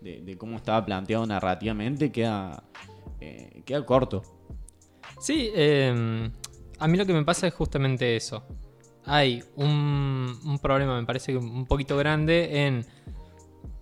de 0.00 0.36
cómo 0.36 0.56
estaba 0.56 0.84
planteado 0.84 1.24
narrativamente 1.26 2.10
queda, 2.10 2.64
eh, 3.22 3.62
queda 3.64 3.84
corto. 3.86 4.22
Sí, 5.20 5.50
eh, 5.54 6.30
a 6.78 6.88
mí 6.88 6.98
lo 6.98 7.06
que 7.06 7.12
me 7.12 7.24
pasa 7.24 7.46
es 7.46 7.54
justamente 7.54 8.16
eso. 8.16 8.44
Hay 9.04 9.42
un, 9.56 10.36
un 10.44 10.58
problema, 10.58 10.98
me 10.98 11.06
parece 11.06 11.32
que 11.32 11.38
un 11.38 11.66
poquito 11.66 11.96
grande 11.96 12.66
en... 12.66 12.86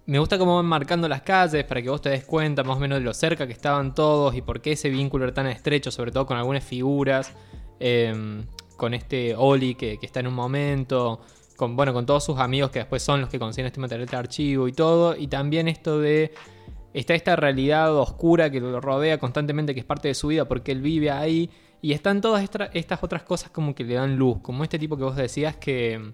Me 0.07 0.19
gusta 0.19 0.39
cómo 0.39 0.57
van 0.57 0.67
marcando 0.67 1.09
las 1.09 1.23
calles 1.23 1.65
para 1.65 1.81
que 1.81 1.89
vos 1.89 2.01
te 2.01 2.09
des 2.09 2.25
cuenta 2.25 2.65
más 2.65 2.77
o 2.77 2.81
menos 2.81 2.99
de 2.99 3.05
lo 3.05 3.15
cerca 3.15 3.47
que 3.47 3.53
estaban 3.53 3.95
todos 3.95 4.35
y 4.35 4.43
por 4.43 4.61
qué 4.61 4.73
ese 4.73 4.91
vínculo 4.91 5.25
era 5.25 5.33
tan 5.33 5.47
estrecho, 5.47 5.91
sobre 5.91 6.11
todo 6.11 6.27
con 6.27 6.37
algunas 6.37 6.65
figuras, 6.65 7.33
eh, 7.79 8.45
con 8.77 8.93
este 8.95 9.37
Oli 9.37 9.77
que, 9.77 9.99
que 9.99 10.07
está 10.07 10.21
en 10.21 10.27
un 10.27 10.35
momento, 10.35 11.21
con, 11.57 11.77
bueno, 11.77 11.93
con 11.93 12.07
todos 12.07 12.25
sus 12.25 12.39
amigos 12.39 12.71
que 12.71 12.81
después 12.81 13.03
son 13.03 13.21
los 13.21 13.31
que 13.31 13.39
consiguen 13.39 13.67
este 13.67 13.79
material 13.79 14.09
de 14.09 14.17
archivo 14.17 14.67
y 14.67 14.73
todo, 14.73 15.15
y 15.17 15.29
también 15.29 15.69
esto 15.69 16.01
de 16.01 16.33
está 16.95 17.15
esta 17.15 17.37
realidad 17.37 17.95
oscura 17.97 18.51
que 18.51 18.61
lo 18.61 18.81
rodea 18.81 19.19
constantemente, 19.19 19.75
que 19.75 19.81
es 19.81 19.87
parte 19.87 20.09
de 20.09 20.15
su 20.15 20.29
vida 20.29 20.47
porque 20.47 20.73
él 20.73 20.81
vive 20.81 21.11
ahí. 21.11 21.51
Y 21.83 21.93
están 21.93 22.21
todas 22.21 22.47
estas 22.75 23.03
otras 23.03 23.23
cosas 23.23 23.51
como 23.51 23.75
que 23.75 23.85
le 23.85 23.95
dan 23.95 24.17
luz, 24.17 24.41
como 24.43 24.65
este 24.65 24.79
tipo 24.79 24.97
que 24.99 25.05
vos 25.05 25.17
decías 25.17 25.57
que, 25.57 26.13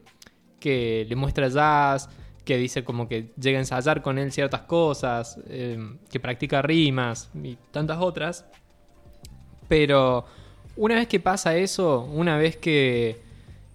que 0.61 1.05
le 1.09 1.17
muestra 1.17 1.49
jazz, 1.49 2.09
que 2.45 2.57
dice 2.57 2.85
como 2.85 3.09
que 3.09 3.33
llega 3.41 3.59
a 3.59 3.63
ensayar 3.63 4.01
con 4.01 4.19
él 4.19 4.31
ciertas 4.31 4.63
cosas, 4.63 5.39
eh, 5.49 5.79
que 6.09 6.21
practica 6.21 6.63
rimas 6.63 7.31
y 7.43 7.59
tantas 7.73 7.99
otras. 7.99 8.47
Pero 9.67 10.25
una 10.77 10.95
vez 10.95 11.09
que 11.09 11.19
pasa 11.19 11.57
eso, 11.57 12.03
una 12.03 12.39
vez 12.39 12.57
que, 12.57 13.21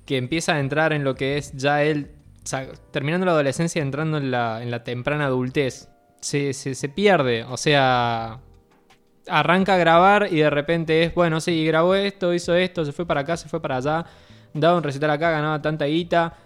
que 0.05 0.15
empieza 0.15 0.55
a 0.55 0.59
entrar 0.61 0.93
en 0.93 1.03
lo 1.03 1.15
que 1.15 1.37
es 1.37 1.51
ya 1.57 1.83
él, 1.83 2.11
terminando 2.91 3.25
la 3.25 3.33
adolescencia, 3.33 3.81
entrando 3.81 4.17
en 4.17 4.31
la, 4.31 4.63
en 4.63 4.71
la 4.71 4.85
temprana 4.85 5.25
adultez, 5.25 5.90
se, 6.21 6.53
se, 6.53 6.75
se 6.75 6.89
pierde. 6.89 7.43
O 7.45 7.57
sea, 7.57 8.39
arranca 9.27 9.75
a 9.75 9.77
grabar 9.77 10.27
y 10.31 10.37
de 10.37 10.49
repente 10.49 11.03
es, 11.03 11.13
bueno, 11.13 11.41
sí, 11.41 11.65
grabó 11.65 11.95
esto, 11.95 12.33
hizo 12.33 12.55
esto, 12.55 12.85
se 12.85 12.91
fue 12.91 13.05
para 13.05 13.21
acá, 13.21 13.37
se 13.37 13.49
fue 13.49 13.61
para 13.61 13.77
allá, 13.77 14.05
daba 14.53 14.77
un 14.77 14.83
recital 14.83 15.09
acá, 15.11 15.31
ganaba 15.31 15.61
tanta 15.61 15.85
guita. 15.85 16.37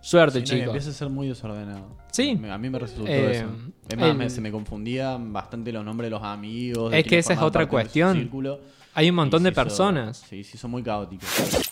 Suerte, 0.00 0.38
Sí, 0.38 0.44
no, 0.44 0.46
chicos. 0.46 0.66
empieza 0.68 0.90
a 0.90 0.92
ser 0.92 1.08
muy 1.08 1.26
desordenado. 1.28 1.98
Sí. 2.12 2.36
Me- 2.36 2.52
A 2.52 2.58
mí 2.58 2.70
me 2.70 2.78
resultó 2.78 3.10
Eh, 3.10 3.32
eso. 3.38 3.48
Es 3.88 3.96
más, 3.98 4.08
el- 4.10 4.14
me- 4.16 4.30
se 4.30 4.40
me 4.40 4.52
confundían 4.52 5.32
bastante 5.32 5.72
los 5.72 5.84
nombres 5.84 6.06
de 6.06 6.10
los 6.10 6.22
amigos. 6.22 6.92
de 6.92 7.00
Es 7.00 7.06
que 7.06 7.18
esa 7.18 7.32
es 7.32 7.40
otra 7.40 7.66
cuestión. 7.66 8.14
círculo. 8.16 8.60
Hay 8.94 9.10
un 9.10 9.16
montón 9.16 9.42
de 9.42 9.50
hizo- 9.50 9.54
personas. 9.62 10.24
sí, 10.28 10.44
se 10.44 10.56
hizo 10.56 10.68
muy 10.68 10.82
caótico. 10.84 11.26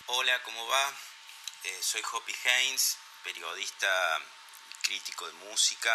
Hola, 0.07 0.33
¿cómo 0.45 0.59
va? 0.59 0.85
Eh, 1.65 1.69
soy 1.81 2.01
Hoppy 2.03 2.33
Haynes, 2.47 2.97
periodista 3.25 3.87
crítico 4.87 5.25
de 5.27 5.33
música, 5.51 5.91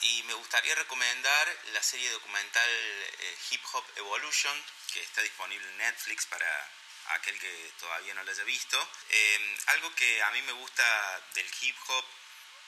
y 0.00 0.22
me 0.24 0.34
gustaría 0.34 0.74
recomendar 0.74 1.58
la 1.72 1.82
serie 1.82 2.10
documental 2.10 2.70
eh, 2.70 3.38
Hip 3.50 3.62
Hop 3.72 3.84
Evolution, 3.96 4.64
que 4.92 5.02
está 5.02 5.22
disponible 5.22 5.68
en 5.68 5.78
Netflix 5.78 6.26
para 6.26 6.70
aquel 7.08 7.38
que 7.38 7.72
todavía 7.80 8.14
no 8.14 8.22
la 8.22 8.32
haya 8.32 8.44
visto. 8.44 8.88
Eh, 9.08 9.56
algo 9.66 9.94
que 9.94 10.22
a 10.22 10.30
mí 10.30 10.42
me 10.42 10.52
gusta 10.52 11.22
del 11.34 11.50
hip 11.60 11.76
hop, 11.88 12.04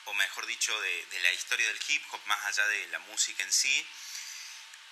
o 0.05 0.13
mejor 0.13 0.45
dicho, 0.45 0.79
de, 0.81 1.05
de 1.05 1.19
la 1.19 1.31
historia 1.31 1.67
del 1.67 1.79
hip 1.87 2.03
hop, 2.11 2.21
más 2.25 2.43
allá 2.45 2.67
de 2.67 2.87
la 2.87 2.99
música 2.99 3.43
en 3.43 3.51
sí, 3.51 3.87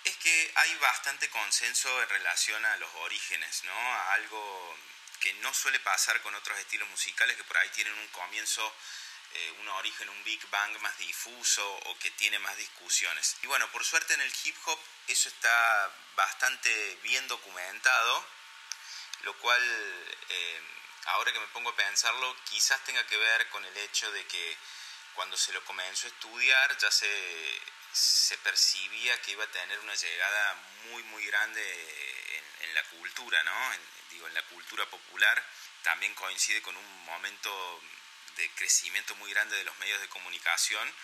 es 0.04 0.16
que 0.16 0.52
hay 0.54 0.74
bastante 0.76 1.28
consenso 1.30 2.02
en 2.02 2.08
relación 2.08 2.64
a 2.64 2.76
los 2.78 2.90
orígenes, 2.96 3.64
¿no? 3.64 3.72
A 3.74 4.14
algo 4.14 4.78
que 5.20 5.32
no 5.34 5.52
suele 5.52 5.78
pasar 5.80 6.20
con 6.22 6.34
otros 6.34 6.58
estilos 6.58 6.88
musicales 6.88 7.36
que 7.36 7.44
por 7.44 7.58
ahí 7.58 7.68
tienen 7.70 7.92
un 7.94 8.08
comienzo, 8.08 8.74
eh, 9.32 9.54
un 9.60 9.68
origen, 9.68 10.08
un 10.08 10.24
Big 10.24 10.44
Bang 10.50 10.78
más 10.80 10.96
difuso 10.98 11.66
o 11.86 11.98
que 11.98 12.10
tiene 12.12 12.38
más 12.40 12.56
discusiones. 12.56 13.36
Y 13.42 13.46
bueno, 13.46 13.70
por 13.70 13.84
suerte 13.84 14.14
en 14.14 14.20
el 14.20 14.32
hip 14.44 14.56
hop 14.66 14.78
eso 15.06 15.28
está 15.28 15.92
bastante 16.16 16.98
bien 17.02 17.26
documentado, 17.28 18.24
lo 19.22 19.36
cual, 19.38 19.62
eh, 20.28 20.60
ahora 21.06 21.32
que 21.32 21.40
me 21.40 21.46
pongo 21.48 21.70
a 21.70 21.76
pensarlo, 21.76 22.36
quizás 22.44 22.82
tenga 22.84 23.06
que 23.06 23.16
ver 23.16 23.48
con 23.50 23.64
el 23.64 23.76
hecho 23.78 24.10
de 24.12 24.26
que 24.26 24.56
cuando 25.14 25.36
se 25.36 25.52
lo 25.52 25.64
comenzó 25.64 26.06
a 26.06 26.10
estudiar 26.10 26.78
ya 26.78 26.90
se, 26.90 27.60
se 27.92 28.38
percibía 28.38 29.20
que 29.22 29.32
iba 29.32 29.44
a 29.44 29.50
tener 29.50 29.78
una 29.80 29.94
llegada 29.94 30.54
muy 30.84 31.02
muy 31.04 31.24
grande 31.26 31.62
en, 32.62 32.74
la 32.74 32.84
cultura, 32.84 33.42
¿no? 33.42 33.52
Digo, 34.10 34.28
en 34.28 34.34
la 34.34 34.42
cultura 34.44 34.86
popular. 34.86 35.44
También 35.82 36.14
coincide 36.14 36.62
con 36.62 36.76
un 36.76 37.04
momento 37.04 37.82
de 38.40 38.50
crecimiento 38.50 39.14
muy 39.16 39.30
grande 39.30 39.56
de 39.56 39.64
los 39.64 39.76
medios 39.78 40.00
de 40.00 40.08
comunicación. 40.08 40.94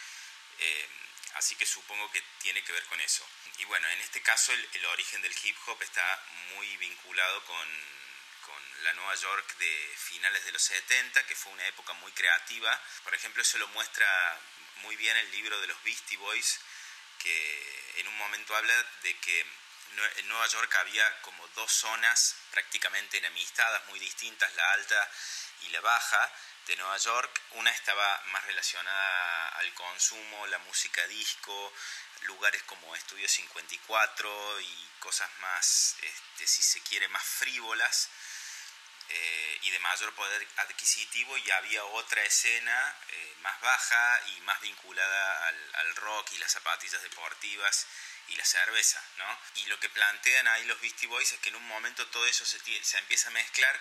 eh, 0.58 0.88
así 1.34 1.54
que 1.56 1.66
supongo 1.66 2.10
que 2.12 2.22
tiene 2.40 2.62
que 2.64 2.72
ver 2.72 2.84
con 2.84 3.00
eso. 3.00 3.26
Y 3.58 3.64
bueno, 3.64 3.86
en 3.88 4.00
este 4.00 4.22
caso 4.22 4.52
el, 4.52 4.86
origen 4.86 5.20
del 5.22 5.34
hip 5.42 5.56
hop 5.66 5.82
está 5.82 6.24
muy 6.54 6.76
vinculado 6.78 7.44
con, 7.44 7.68
con 8.46 8.84
la 8.84 8.92
Nueva 8.94 9.14
York 9.14 9.56
de 9.58 9.94
finales 9.96 10.44
de 10.44 10.52
los 10.52 10.62
70, 10.62 11.26
que 11.26 11.36
fue 11.36 11.52
una 11.52 11.66
época 11.66 11.92
muy 11.94 12.12
creativa. 12.12 12.80
Por 13.04 13.14
ejemplo, 13.14 13.42
eso 13.42 13.58
lo 13.58 13.68
muestra 13.68 14.40
muy 14.76 14.96
bien 14.96 15.16
el 15.16 15.30
libro 15.30 15.60
de 15.60 15.66
los 15.66 15.82
Beastie 15.82 16.16
Boys, 16.16 16.60
que 17.18 17.92
en 17.96 18.08
un 18.08 18.16
momento 18.16 18.56
habla 18.56 18.74
de 19.02 19.16
que 19.18 19.40
en 19.40 20.28
Nueva 20.28 20.46
York 20.46 20.74
había 20.76 21.22
como 21.22 21.46
dos 21.48 21.72
zonas 21.72 22.36
prácticamente 22.50 23.18
enemistadas, 23.18 23.86
muy 23.88 23.98
distintas, 23.98 24.54
la 24.54 24.72
alta 24.72 25.10
y 25.62 25.68
la 25.68 25.80
baja 25.80 26.32
de 26.66 26.76
Nueva 26.76 26.96
York. 26.98 27.40
Una 27.52 27.70
estaba 27.70 28.22
más 28.32 28.44
relacionada 28.46 29.48
al 29.50 29.72
consumo, 29.74 30.46
la 30.48 30.58
música 30.58 31.06
disco, 31.06 31.72
lugares 32.22 32.62
como 32.64 32.94
Estudio 32.94 33.28
54 33.28 34.60
y 34.60 34.88
cosas 34.98 35.30
más, 35.40 35.96
este, 36.02 36.46
si 36.46 36.62
se 36.62 36.80
quiere, 36.82 37.08
más 37.08 37.22
frívolas 37.22 38.08
eh, 39.08 39.58
y 39.62 39.70
de 39.70 39.78
mayor 39.78 40.12
poder 40.14 40.48
adquisitivo 40.56 41.36
y 41.38 41.50
había 41.52 41.84
otra 41.84 42.24
escena 42.24 42.96
eh, 43.08 43.34
más 43.42 43.60
baja 43.60 44.20
y 44.36 44.40
más 44.40 44.60
vinculada 44.60 45.48
al, 45.48 45.96
rock 45.96 46.32
y 46.32 46.38
las 46.38 46.52
zapatillas 46.52 47.02
deportivas 47.02 47.86
y 48.28 48.36
la 48.36 48.44
cerveza, 48.44 49.02
¿no? 49.16 49.38
Y 49.54 49.66
lo 49.66 49.78
que 49.80 49.88
plantean 49.88 50.46
ahí 50.48 50.64
los 50.64 50.80
Beastie 50.80 51.08
Boys 51.08 51.32
es 51.32 51.38
que 51.40 51.48
en 51.48 51.56
un 51.56 51.66
momento 51.66 52.06
todo 52.08 52.26
eso 52.26 52.44
se, 52.44 52.58
se 52.84 52.98
empieza 52.98 53.28
a 53.28 53.32
mezclar 53.32 53.80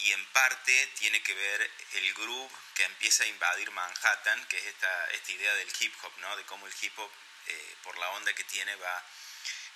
y 0.00 0.12
en 0.12 0.24
parte 0.26 0.86
tiene 0.98 1.22
que 1.22 1.34
ver 1.34 1.70
el 1.92 2.14
groove 2.14 2.52
que 2.74 2.84
empieza 2.84 3.24
a 3.24 3.26
invadir 3.26 3.70
Manhattan, 3.70 4.46
que 4.46 4.58
es 4.58 4.64
esta, 4.64 5.10
esta 5.10 5.32
idea 5.32 5.54
del 5.54 5.72
hip 5.80 5.94
hop, 6.02 6.12
¿no? 6.18 6.36
De 6.36 6.44
cómo 6.44 6.66
el 6.66 6.74
hip 6.80 6.98
hop, 6.98 7.10
eh, 7.46 7.76
por 7.82 7.96
la 7.98 8.08
onda 8.10 8.32
que 8.32 8.44
tiene, 8.44 8.74
va 8.76 9.04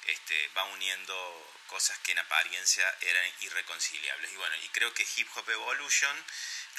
este, 0.06 0.48
va 0.56 0.64
uniendo 0.64 1.52
cosas 1.66 1.98
que 1.98 2.12
en 2.12 2.18
apariencia 2.18 2.96
eran 3.00 3.24
irreconciliables. 3.40 4.32
Y 4.32 4.36
bueno, 4.36 4.56
y 4.62 4.68
creo 4.68 4.92
que 4.94 5.06
Hip 5.16 5.28
Hop 5.34 5.50
Evolution 5.50 6.24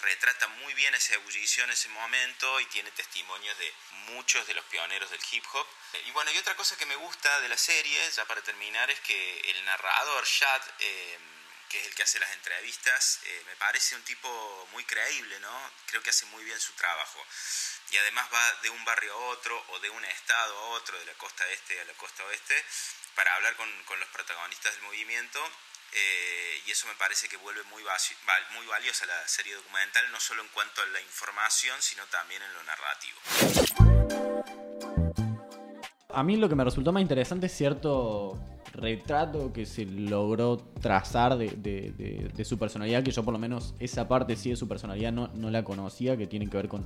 retrata 0.02 0.48
muy 0.48 0.74
bien 0.76 0.94
esa 0.96 1.16
ebullición, 1.16 1.70
ese 1.72 1.90
momento 1.90 2.60
y 2.60 2.66
tiene 2.68 2.92
testimonios 2.92 3.58
de 3.58 3.74
muchos 4.14 4.46
de 4.48 4.54
los 4.54 4.64
pioneros 4.66 5.10
del 5.10 5.20
hip 5.32 5.44
hop. 5.54 5.68
Y 6.06 6.12
bueno, 6.12 6.32
y 6.32 6.38
otra 6.38 6.56
cosa 6.56 6.78
que 6.78 6.86
me 6.86 6.96
gusta 6.96 7.42
de 7.42 7.50
la 7.50 7.58
serie, 7.58 8.12
ya 8.12 8.26
para 8.26 8.42
terminar, 8.42 8.90
es 8.92 9.00
que 9.02 9.40
el 9.52 9.66
narrador, 9.66 10.26
Shad, 10.26 10.62
eh, 10.80 11.20
que 11.70 11.80
es 11.80 11.88
el 11.88 11.96
que 11.96 12.04
hace 12.04 12.20
las 12.20 12.32
entrevistas, 12.34 13.20
eh, 13.26 13.44
me 13.46 13.56
parece 13.58 13.96
un 13.96 14.04
tipo 14.04 14.68
muy 14.72 14.84
creíble, 14.86 15.40
¿no? 15.40 15.72
Creo 15.88 16.02
que 16.02 16.10
hace 16.10 16.26
muy 16.28 16.44
bien 16.44 16.60
su 16.60 16.74
trabajo. 16.74 17.26
Y 17.92 17.98
además 17.98 18.28
va 18.34 18.54
de 18.62 18.70
un 18.70 18.84
barrio 18.86 19.14
a 19.14 19.18
otro 19.28 19.66
o 19.70 19.80
de 19.80 19.90
un 19.90 20.04
estado 20.06 20.58
a 20.58 20.64
otro, 20.70 20.98
de 21.00 21.06
la 21.06 21.14
costa 21.14 21.48
este 21.50 21.80
a 21.80 21.86
la 21.86 21.94
costa 21.94 22.24
oeste, 22.26 22.66
para 23.16 23.34
hablar 23.36 23.56
con, 23.56 23.84
con 23.84 24.00
los 24.00 24.10
protagonistas 24.10 24.74
del 24.74 24.84
movimiento 24.84 25.40
eh, 25.94 26.62
y 26.68 26.72
eso 26.72 26.88
me 26.88 26.96
parece 26.96 27.28
que 27.30 27.38
vuelve 27.38 27.64
muy, 27.72 27.82
muy 27.82 28.66
valiosa 28.68 29.06
la 29.06 29.28
serie 29.28 29.56
documental, 29.56 30.04
no 30.12 30.20
solo 30.20 30.42
en 30.42 30.50
cuanto 30.50 30.82
a 30.82 30.86
la 30.88 31.02
información, 31.02 31.76
sino 31.82 32.04
también 32.08 32.42
en 32.42 32.54
lo 32.54 32.64
narrativo. 32.64 33.20
A 36.10 36.24
mí 36.24 36.38
lo 36.38 36.50
que 36.50 36.56
me 36.56 36.64
resultó 36.64 36.92
más 36.92 37.02
interesante 37.02 37.48
es 37.48 37.56
cierto 37.56 38.38
retrato 38.78 39.52
que 39.52 39.66
se 39.66 39.86
logró 39.86 40.58
trazar 40.58 41.38
de, 41.38 41.50
de, 41.50 41.94
de, 41.98 42.30
de, 42.36 42.46
su 42.46 42.58
personalidad, 42.58 43.04
que 43.04 43.12
yo 43.12 43.24
por 43.24 43.34
lo 43.34 43.40
menos 43.40 43.74
esa 43.80 44.08
parte 44.08 44.36
sí 44.36 44.52
de 44.52 44.56
su 44.56 44.68
personalidad 44.68 45.12
no, 45.12 45.30
no 45.34 45.50
la 45.50 45.64
conocía, 45.64 46.16
que 46.16 46.28
tiene 46.28 46.48
que 46.48 46.58
ver 46.58 46.68
con 46.68 46.86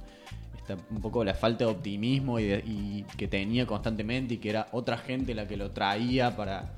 esta, 0.57 0.77
un 0.89 1.01
poco 1.01 1.23
la 1.23 1.33
falta 1.33 1.65
de 1.65 1.71
optimismo 1.71 2.39
y, 2.39 2.45
y, 2.51 3.05
que 3.17 3.27
tenía 3.27 3.65
constantemente 3.65 4.35
y 4.35 4.37
que 4.37 4.49
era 4.49 4.67
otra 4.71 4.97
gente 4.97 5.35
la 5.35 5.47
que 5.47 5.57
lo 5.57 5.71
traía 5.71 6.35
para, 6.35 6.71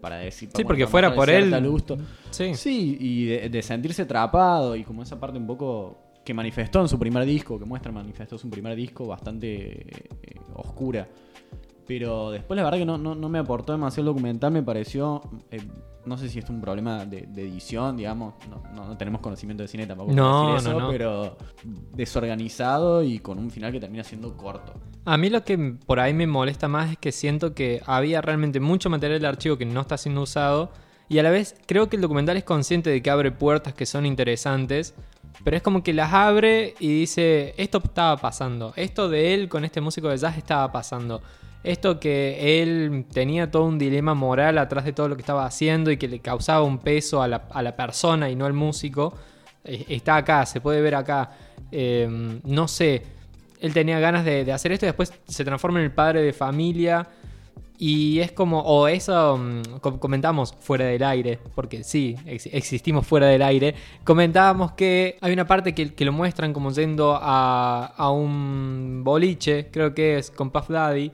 para 0.00 0.16
decir... 0.16 0.50
Sí, 0.54 0.64
porque 0.64 0.86
fuera 0.86 1.14
por 1.14 1.30
él... 1.30 1.54
Gusto. 1.68 1.96
Sí. 2.30 2.54
sí, 2.54 2.96
y 3.00 3.24
de, 3.26 3.62
sentirse 3.62 4.02
atrapado 4.02 4.76
y 4.76 4.84
como 4.84 5.02
esa 5.02 5.20
parte 5.20 5.38
un 5.38 5.46
poco 5.46 5.98
que 6.24 6.34
manifestó 6.34 6.80
en 6.80 6.88
su 6.88 6.98
primer 6.98 7.24
disco, 7.24 7.58
que 7.58 7.64
muestra 7.64 7.92
manifestó 7.92 8.38
su 8.38 8.48
primer 8.50 8.76
disco 8.76 9.06
bastante 9.06 9.80
eh, 9.80 10.40
oscura. 10.54 11.06
Pero 11.86 12.30
después 12.30 12.56
la 12.56 12.64
verdad 12.64 12.78
que 12.78 12.86
no, 12.86 12.96
no, 12.96 13.14
no 13.14 13.28
me 13.28 13.38
aportó 13.38 13.72
demasiado 13.72 14.08
el 14.08 14.14
documental, 14.14 14.52
me 14.52 14.62
pareció, 14.62 15.20
eh, 15.50 15.60
no 16.06 16.16
sé 16.16 16.28
si 16.28 16.38
es 16.38 16.48
un 16.48 16.60
problema 16.60 17.04
de, 17.04 17.26
de 17.28 17.42
edición, 17.42 17.96
digamos, 17.96 18.34
no, 18.48 18.86
no, 18.86 18.96
tenemos 18.96 19.20
conocimiento 19.20 19.62
de 19.62 19.68
cine 19.68 19.86
tampoco 19.86 20.12
no, 20.12 20.54
decir 20.54 20.70
eso, 20.70 20.80
no, 20.80 20.88
pero 20.88 21.36
desorganizado 21.92 23.02
y 23.02 23.18
con 23.18 23.38
un 23.38 23.50
final 23.50 23.70
que 23.70 23.80
termina 23.80 24.02
siendo 24.02 24.34
corto. 24.36 24.72
A 25.04 25.18
mí 25.18 25.28
lo 25.28 25.44
que 25.44 25.76
por 25.84 26.00
ahí 26.00 26.14
me 26.14 26.26
molesta 26.26 26.68
más 26.68 26.92
es 26.92 26.98
que 26.98 27.12
siento 27.12 27.54
que 27.54 27.82
había 27.84 28.22
realmente 28.22 28.60
mucho 28.60 28.88
material 28.88 29.20
de 29.20 29.26
archivo 29.26 29.58
que 29.58 29.66
no 29.66 29.82
está 29.82 29.98
siendo 29.98 30.22
usado 30.22 30.70
y 31.08 31.18
a 31.18 31.22
la 31.22 31.30
vez 31.30 31.54
creo 31.66 31.90
que 31.90 31.96
el 31.96 32.02
documental 32.02 32.38
es 32.38 32.44
consciente 32.44 32.88
de 32.88 33.02
que 33.02 33.10
abre 33.10 33.30
puertas 33.30 33.74
que 33.74 33.84
son 33.84 34.06
interesantes, 34.06 34.94
pero 35.42 35.56
es 35.56 35.62
como 35.62 35.82
que 35.82 35.92
las 35.92 36.14
abre 36.14 36.74
y 36.78 37.00
dice, 37.00 37.54
esto 37.58 37.82
estaba 37.84 38.16
pasando, 38.16 38.72
esto 38.76 39.10
de 39.10 39.34
él 39.34 39.50
con 39.50 39.64
este 39.64 39.82
músico 39.82 40.08
de 40.08 40.16
jazz 40.16 40.38
estaba 40.38 40.72
pasando. 40.72 41.20
Esto 41.64 41.98
que 41.98 42.62
él 42.62 43.06
tenía 43.10 43.50
todo 43.50 43.64
un 43.64 43.78
dilema 43.78 44.12
moral 44.12 44.58
atrás 44.58 44.84
de 44.84 44.92
todo 44.92 45.08
lo 45.08 45.16
que 45.16 45.22
estaba 45.22 45.46
haciendo 45.46 45.90
y 45.90 45.96
que 45.96 46.08
le 46.08 46.18
causaba 46.18 46.62
un 46.62 46.78
peso 46.78 47.22
a 47.22 47.28
la, 47.28 47.48
a 47.50 47.62
la 47.62 47.74
persona 47.74 48.28
y 48.28 48.36
no 48.36 48.44
al 48.44 48.52
músico, 48.52 49.14
eh, 49.64 49.86
está 49.88 50.16
acá, 50.16 50.44
se 50.44 50.60
puede 50.60 50.82
ver 50.82 50.94
acá. 50.94 51.30
Eh, 51.72 52.38
no 52.44 52.68
sé, 52.68 53.02
él 53.60 53.72
tenía 53.72 53.98
ganas 53.98 54.26
de, 54.26 54.52
hacer 54.52 54.72
esto 54.72 54.84
y 54.84 54.88
después 54.88 55.12
se 55.26 55.44
transforma 55.44 55.78
en 55.78 55.86
el 55.86 55.92
padre 55.92 56.20
de 56.20 56.34
familia. 56.34 57.08
Y 57.78 58.20
es 58.20 58.30
como, 58.30 58.60
o 58.60 58.86
eso 58.86 59.34
um, 59.34 59.62
comentamos 59.98 60.54
fuera 60.60 60.84
del 60.84 61.02
aire, 61.02 61.40
porque 61.54 61.82
sí, 61.82 62.14
ex 62.24 62.46
existimos 62.52 63.06
fuera 63.06 63.26
del 63.26 63.42
aire. 63.42 63.74
Comentábamos 64.04 64.72
que 64.72 65.16
hay 65.20 65.32
una 65.32 65.46
parte 65.46 65.74
que, 65.74 65.92
que 65.94 66.04
lo 66.04 66.12
muestran 66.12 66.52
como 66.52 66.70
yendo 66.70 67.18
a, 67.20 67.86
a 67.96 68.10
un 68.10 69.02
boliche, 69.02 69.70
creo 69.72 69.92
que 69.92 70.18
es 70.18 70.30
con 70.30 70.50
Puff 70.50 70.68
Daddy 70.68 71.10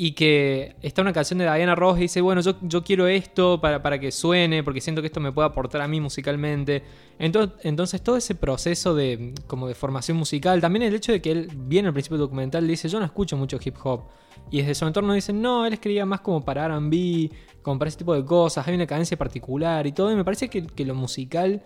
y 0.00 0.12
que 0.12 0.76
está 0.80 1.02
una 1.02 1.12
canción 1.12 1.40
de 1.40 1.44
Diana 1.44 1.74
Ross 1.74 1.98
y 1.98 2.02
dice, 2.02 2.20
bueno, 2.20 2.40
yo, 2.40 2.54
yo 2.62 2.84
quiero 2.84 3.08
esto 3.08 3.60
para, 3.60 3.82
para, 3.82 3.98
que 3.98 4.12
suene, 4.12 4.62
porque 4.62 4.80
siento 4.80 5.02
que 5.02 5.06
esto 5.08 5.18
me 5.18 5.32
puede 5.32 5.48
aportar 5.48 5.80
a 5.80 5.88
mí 5.88 6.00
musicalmente. 6.00 6.84
Entonces, 7.18 7.58
entonces 7.64 8.00
todo 8.00 8.16
ese 8.16 8.36
proceso 8.36 8.94
de, 8.94 9.34
como 9.48 9.66
de 9.66 9.74
formación 9.74 10.16
musical, 10.16 10.60
también 10.60 10.84
el 10.84 10.94
hecho 10.94 11.10
de 11.10 11.20
que 11.20 11.32
él 11.32 11.50
viene 11.52 11.88
al 11.88 11.94
principio 11.94 12.16
del 12.16 12.26
documental 12.26 12.64
dice, 12.68 12.88
yo 12.88 13.00
no 13.00 13.06
escucho 13.06 13.36
mucho 13.36 13.58
hip 13.62 13.74
hop. 13.82 14.04
Y 14.52 14.58
desde 14.58 14.76
su 14.76 14.86
entorno 14.86 15.14
dicen, 15.14 15.42
no, 15.42 15.66
él 15.66 15.72
escribía 15.72 16.06
más 16.06 16.20
como 16.20 16.44
para 16.44 16.68
RB, 16.68 17.32
como 17.60 17.80
para 17.80 17.88
ese 17.88 17.98
tipo 17.98 18.14
de 18.14 18.24
cosas, 18.24 18.68
hay 18.68 18.76
una 18.76 18.86
cadencia 18.86 19.16
particular 19.16 19.84
y 19.84 19.90
todo. 19.90 20.12
Y 20.12 20.14
me 20.14 20.24
parece 20.24 20.48
que, 20.48 20.64
que 20.64 20.84
lo 20.84 20.94
musical 20.94 21.60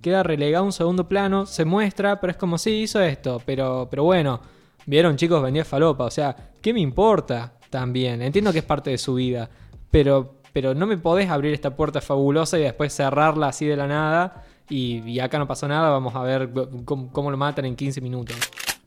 queda 0.00 0.22
relegado 0.22 0.64
a 0.64 0.66
un 0.66 0.72
segundo 0.72 1.06
plano, 1.06 1.44
se 1.44 1.66
muestra, 1.66 2.22
pero 2.22 2.30
es 2.30 2.38
como, 2.38 2.56
sí, 2.56 2.70
hizo 2.70 3.02
esto, 3.02 3.42
pero, 3.44 3.86
pero 3.90 4.04
bueno, 4.04 4.40
vieron 4.86 5.16
chicos, 5.16 5.42
vendía 5.42 5.64
falopa, 5.66 6.04
o 6.04 6.10
sea, 6.10 6.34
¿qué 6.62 6.72
me 6.72 6.80
importa? 6.80 7.52
También. 7.76 8.22
Entiendo 8.22 8.54
que 8.54 8.60
es 8.60 8.64
parte 8.64 8.88
de 8.88 8.96
su 8.96 9.16
vida, 9.16 9.50
pero, 9.90 10.36
pero 10.54 10.74
no 10.74 10.86
me 10.86 10.96
podés 10.96 11.28
abrir 11.28 11.52
esta 11.52 11.76
puerta 11.76 12.00
fabulosa 12.00 12.58
y 12.58 12.62
después 12.62 12.90
cerrarla 12.94 13.48
así 13.48 13.66
de 13.66 13.76
la 13.76 13.86
nada 13.86 14.44
y, 14.70 15.02
y 15.06 15.20
acá 15.20 15.38
no 15.38 15.46
pasó 15.46 15.68
nada, 15.68 15.90
vamos 15.90 16.14
a 16.14 16.22
ver 16.22 16.48
cómo, 16.86 17.12
cómo, 17.12 17.30
lo 17.30 17.36
matan 17.36 17.66
en 17.66 17.76
15 17.76 18.00
minutos. 18.00 18.34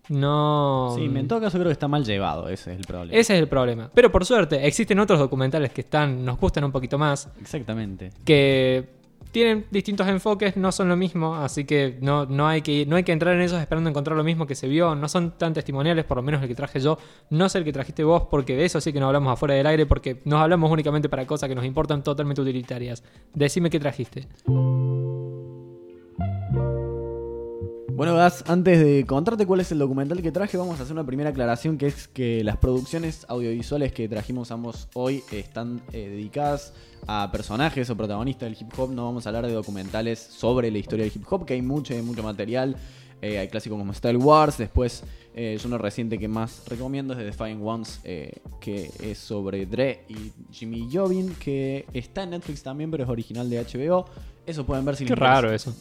No. 0.07 0.91
Sí, 0.95 1.05
en 1.05 1.27
todo 1.27 1.39
caso 1.39 1.59
creo 1.59 1.67
que 1.67 1.73
está 1.73 1.87
mal 1.87 2.03
llevado, 2.03 2.49
ese 2.49 2.73
es 2.73 2.79
el 2.79 2.85
problema. 2.85 3.13
Ese 3.15 3.35
es 3.35 3.39
el 3.41 3.47
problema. 3.47 3.91
Pero 3.93 4.11
por 4.11 4.25
suerte, 4.25 4.65
existen 4.65 4.97
otros 4.97 5.19
documentales 5.19 5.71
que 5.71 5.81
están, 5.81 6.25
nos 6.25 6.39
gustan 6.39 6.63
un 6.63 6.71
poquito 6.71 6.97
más. 6.97 7.29
Exactamente. 7.39 8.09
Que 8.25 8.98
tienen 9.31 9.65
distintos 9.71 10.07
enfoques, 10.07 10.57
no 10.57 10.71
son 10.71 10.89
lo 10.89 10.95
mismo, 10.95 11.35
así 11.35 11.65
que 11.65 11.97
no, 12.01 12.25
no, 12.25 12.47
hay 12.47 12.61
que 12.61 12.85
no 12.85 12.95
hay 12.95 13.03
que 13.03 13.11
entrar 13.11 13.35
en 13.35 13.41
esos 13.41 13.61
esperando 13.61 13.89
encontrar 13.89 14.17
lo 14.17 14.23
mismo 14.23 14.47
que 14.47 14.55
se 14.55 14.67
vio, 14.67 14.95
no 14.95 15.07
son 15.07 15.31
tan 15.37 15.53
testimoniales, 15.53 16.05
por 16.05 16.17
lo 16.17 16.23
menos 16.23 16.41
el 16.41 16.47
que 16.47 16.55
traje 16.55 16.79
yo, 16.79 16.97
no 17.29 17.45
es 17.45 17.55
el 17.55 17.63
que 17.63 17.73
trajiste 17.73 18.03
vos, 18.03 18.23
porque 18.29 18.55
de 18.55 18.65
eso 18.65 18.81
sí 18.81 18.91
que 18.91 18.99
no 18.99 19.07
hablamos 19.07 19.33
afuera 19.33 19.53
del 19.53 19.67
aire, 19.67 19.85
porque 19.85 20.21
nos 20.25 20.41
hablamos 20.41 20.71
únicamente 20.71 21.09
para 21.09 21.27
cosas 21.27 21.49
que 21.49 21.55
nos 21.55 21.65
importan 21.65 22.03
totalmente 22.03 22.41
utilitarias. 22.41 23.03
Decime 23.33 23.69
qué 23.69 23.79
trajiste. 23.79 24.27
Bueno, 27.99 28.15
Gas, 28.15 28.45
antes 28.47 28.79
de 28.79 29.05
contarte 29.05 29.45
cuál 29.45 29.59
es 29.59 29.73
el 29.73 29.79
documental 29.79 30.21
que 30.21 30.31
traje, 30.31 30.55
vamos 30.55 30.79
a 30.79 30.83
hacer 30.83 30.93
una 30.93 31.05
primera 31.05 31.31
aclaración, 31.31 31.77
que 31.77 31.87
es 31.87 32.07
que 32.07 32.45
las 32.45 32.55
producciones 32.55 33.25
audiovisuales 33.27 33.91
que 33.91 34.07
trajimos 34.07 34.51
ambos 34.51 34.87
hoy 34.93 35.21
están 35.33 35.81
eh, 35.91 36.07
dedicadas 36.07 36.71
a 37.07 37.29
personajes 37.29 37.89
o 37.89 37.97
protagonistas 37.97 38.49
del 38.49 38.57
hip 38.57 38.71
hop. 38.79 38.93
No 38.93 39.03
vamos 39.03 39.25
a 39.25 39.29
hablar 39.31 39.47
de 39.47 39.51
documentales 39.51 40.17
sobre 40.17 40.71
la 40.71 40.77
historia 40.77 41.03
del 41.03 41.13
hip 41.13 41.25
hop, 41.29 41.45
que 41.45 41.55
hay 41.55 41.61
mucho, 41.61 41.93
hay 41.93 42.01
mucho 42.01 42.23
material. 42.23 42.77
Eh, 43.21 43.37
hay 43.37 43.49
clásicos 43.49 43.77
como 43.77 43.93
Style 43.93 44.15
Wars. 44.15 44.57
Después, 44.57 45.03
eh, 45.35 45.59
uno 45.65 45.77
reciente 45.77 46.17
que 46.17 46.29
más 46.29 46.63
recomiendo 46.67 47.11
es 47.11 47.19
The 47.19 47.25
Defying 47.25 47.61
Ones, 47.61 47.99
eh, 48.05 48.31
que 48.61 48.89
es 49.01 49.17
sobre 49.17 49.65
Dre 49.65 50.05
y 50.07 50.31
Jimmy 50.53 50.87
Jovin, 50.89 51.35
que 51.35 51.85
está 51.91 52.23
en 52.23 52.29
Netflix 52.29 52.63
también, 52.63 52.91
pero 52.91 53.03
es 53.03 53.09
original 53.09 53.49
de 53.49 53.59
HBO. 53.59 54.05
Eso 54.45 54.65
pueden 54.65 54.85
ver 54.85 54.95
si 54.95 55.03
Qué 55.03 55.15
raro 55.15 55.51
eso. 55.51 55.75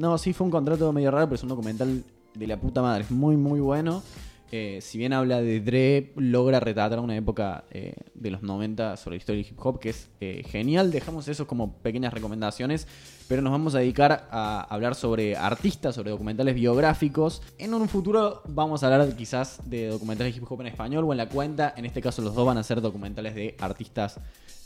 No, 0.00 0.16
sí, 0.16 0.32
fue 0.32 0.46
un 0.46 0.50
contrato 0.50 0.90
medio 0.94 1.10
raro, 1.10 1.26
pero 1.26 1.34
es 1.34 1.42
un 1.42 1.50
documental 1.50 2.02
de 2.34 2.46
la 2.46 2.58
puta 2.58 2.80
madre. 2.80 3.04
Es 3.04 3.10
muy, 3.10 3.36
muy 3.36 3.60
bueno. 3.60 4.02
eh, 4.50 4.78
si 4.80 4.96
bien 4.96 5.12
habla 5.12 5.42
de 5.42 5.60
Dre, 5.60 6.12
logra 6.16 6.58
retratar 6.58 7.00
una 7.00 7.14
época 7.14 7.64
eh, 7.70 7.94
de 8.14 8.30
los 8.30 8.42
90 8.42 8.96
sobre 8.96 9.16
la 9.16 9.18
historia 9.18 9.42
del 9.42 9.52
hip 9.52 9.58
hop 9.64 9.78
que 9.78 9.90
es 9.90 10.08
eh, 10.22 10.42
genial. 10.46 10.90
Dejamos 10.90 11.28
eso 11.28 11.46
como 11.46 11.74
pequeñas 11.74 12.14
recomendaciones, 12.14 12.88
pero 13.30 13.42
nos 13.42 13.52
vamos 13.52 13.76
a 13.76 13.78
dedicar 13.78 14.26
a 14.32 14.62
hablar 14.62 14.96
sobre 14.96 15.36
artistas, 15.36 15.94
sobre 15.94 16.10
documentales 16.10 16.52
biográficos. 16.52 17.42
En 17.58 17.72
un 17.74 17.88
futuro 17.88 18.42
vamos 18.48 18.82
a 18.82 18.88
hablar 18.88 19.14
quizás 19.14 19.60
de 19.66 19.86
documentales 19.86 20.34
de 20.34 20.40
hip 20.40 20.50
hop 20.50 20.60
en 20.62 20.66
español 20.66 21.04
o 21.04 21.12
en 21.12 21.18
la 21.18 21.28
cuenta. 21.28 21.72
En 21.76 21.84
este 21.84 22.02
caso 22.02 22.22
los 22.22 22.34
dos 22.34 22.44
van 22.44 22.58
a 22.58 22.64
ser 22.64 22.80
documentales 22.80 23.36
de 23.36 23.54
artistas 23.60 24.18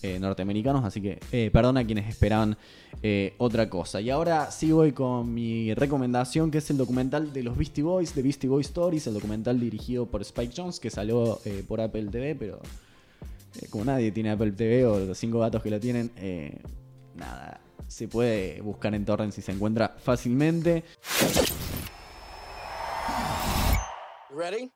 eh, 0.02 0.18
norteamericanos, 0.18 0.82
así 0.82 1.02
que 1.02 1.20
eh, 1.30 1.50
perdón 1.52 1.76
a 1.76 1.84
quienes 1.84 2.08
esperaban 2.08 2.56
eh, 3.02 3.34
otra 3.36 3.68
cosa. 3.68 4.00
Y 4.00 4.08
ahora 4.08 4.50
sí 4.50 4.72
voy 4.72 4.92
con 4.92 5.34
mi 5.34 5.74
recomendación, 5.74 6.50
que 6.50 6.56
es 6.56 6.70
el 6.70 6.78
documental 6.78 7.34
de 7.34 7.42
los 7.42 7.58
Beastie 7.58 7.84
Boys, 7.84 8.14
de 8.14 8.22
Beastie 8.22 8.48
Boy 8.48 8.62
Stories, 8.62 9.06
el 9.06 9.12
documental 9.12 9.60
dirigido 9.60 10.06
por 10.06 10.22
Spike 10.22 10.54
Jones, 10.56 10.80
que 10.80 10.88
salió 10.88 11.38
eh, 11.44 11.62
por 11.68 11.82
Apple 11.82 12.06
TV, 12.06 12.34
pero 12.34 12.60
como 13.68 13.84
nadie 13.84 14.10
tiene 14.10 14.30
Apple 14.30 14.52
TV 14.52 14.86
o 14.86 15.00
los 15.00 15.18
cinco 15.18 15.40
gatos 15.40 15.62
que 15.62 15.68
lo 15.68 15.78
tienen, 15.78 16.10
nada, 17.14 17.60
se 17.88 18.08
puede 18.08 18.60
buscar 18.60 18.94
en 18.94 19.04
torrents 19.04 19.38
y 19.38 19.42
se 19.42 19.52
encuentra 19.52 19.96
fácilmente. 20.02 20.84
Ready? 24.30 24.72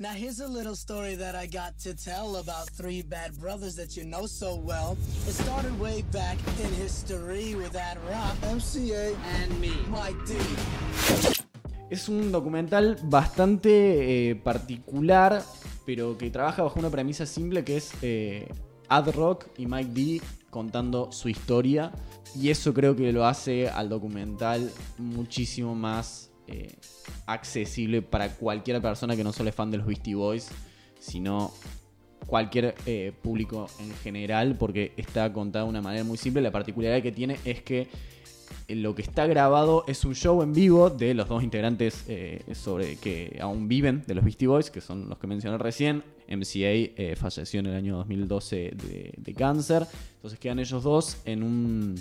Now 0.00 0.14
here's 0.14 0.40
a 0.40 0.48
little 0.48 0.74
story 0.74 1.14
that 1.16 1.34
I 1.34 1.46
got 1.46 1.78
to 1.80 1.94
tell 1.94 2.36
about 2.36 2.70
three 2.70 3.02
bad 3.02 3.38
brothers 3.38 3.76
that 3.76 3.96
you 3.96 4.04
know 4.04 4.26
so 4.26 4.56
well. 4.56 4.96
It 5.28 5.34
started 5.34 5.78
way 5.78 6.02
back 6.10 6.38
in 6.62 6.72
history 6.74 7.54
with 7.54 7.72
that 7.72 7.98
rock, 8.08 8.34
MCA, 8.50 9.14
and 9.42 9.60
me, 9.60 9.72
Mike 9.90 10.16
D. 10.26 10.34
Es 11.90 12.08
un 12.08 12.32
documental 12.32 12.98
bastante 13.02 14.30
eh, 14.30 14.36
particular, 14.36 15.42
pero 15.84 16.16
que 16.16 16.30
trabaja 16.30 16.62
bajo 16.62 16.78
una 16.78 16.88
premisa 16.88 17.26
simple 17.26 17.62
que 17.62 17.76
es 17.76 17.92
eh, 18.00 18.48
Ad 18.88 19.10
Rock 19.10 19.48
y 19.58 19.66
Mike 19.66 19.90
D 19.92 20.22
contando 20.50 21.10
su 21.12 21.28
historia. 21.28 21.92
Y 22.36 22.50
eso 22.50 22.74
creo 22.74 22.94
que 22.94 23.12
lo 23.12 23.26
hace 23.26 23.68
al 23.68 23.88
documental 23.88 24.70
muchísimo 24.98 25.74
más 25.74 26.30
eh, 26.46 26.74
accesible 27.26 28.02
para 28.02 28.34
cualquier 28.34 28.80
persona 28.82 29.16
que 29.16 29.24
no 29.24 29.32
solo 29.32 29.50
es 29.50 29.54
fan 29.54 29.70
de 29.70 29.78
los 29.78 29.86
Beastie 29.86 30.14
Boys, 30.14 30.48
sino 30.98 31.52
cualquier 32.26 32.74
eh, 32.86 33.12
público 33.22 33.66
en 33.80 33.92
general, 33.96 34.56
porque 34.58 34.92
está 34.96 35.32
contado 35.32 35.66
de 35.66 35.70
una 35.70 35.82
manera 35.82 36.04
muy 36.04 36.18
simple. 36.18 36.42
La 36.42 36.52
particularidad 36.52 37.02
que 37.02 37.12
tiene 37.12 37.38
es 37.44 37.62
que 37.62 37.88
lo 38.68 38.94
que 38.94 39.02
está 39.02 39.26
grabado 39.26 39.84
es 39.88 40.04
un 40.04 40.14
show 40.14 40.42
en 40.42 40.52
vivo 40.52 40.90
de 40.90 41.14
los 41.14 41.28
dos 41.28 41.42
integrantes 41.42 42.04
eh, 42.08 42.42
sobre 42.54 42.96
que 42.96 43.38
aún 43.40 43.66
viven 43.68 44.04
de 44.06 44.14
los 44.14 44.24
Beastie 44.24 44.46
Boys, 44.48 44.70
que 44.70 44.80
son 44.80 45.08
los 45.08 45.18
que 45.18 45.26
mencioné 45.26 45.58
recién. 45.58 46.02
MCA 46.28 46.70
eh, 46.70 47.16
falleció 47.16 47.58
en 47.60 47.66
el 47.66 47.74
año 47.74 47.96
2012 47.96 48.56
de, 48.56 49.14
de 49.16 49.34
cáncer. 49.34 49.86
Entonces 50.16 50.38
quedan 50.38 50.58
ellos 50.60 50.82
dos 50.84 51.18
en 51.24 51.42
un 51.42 51.94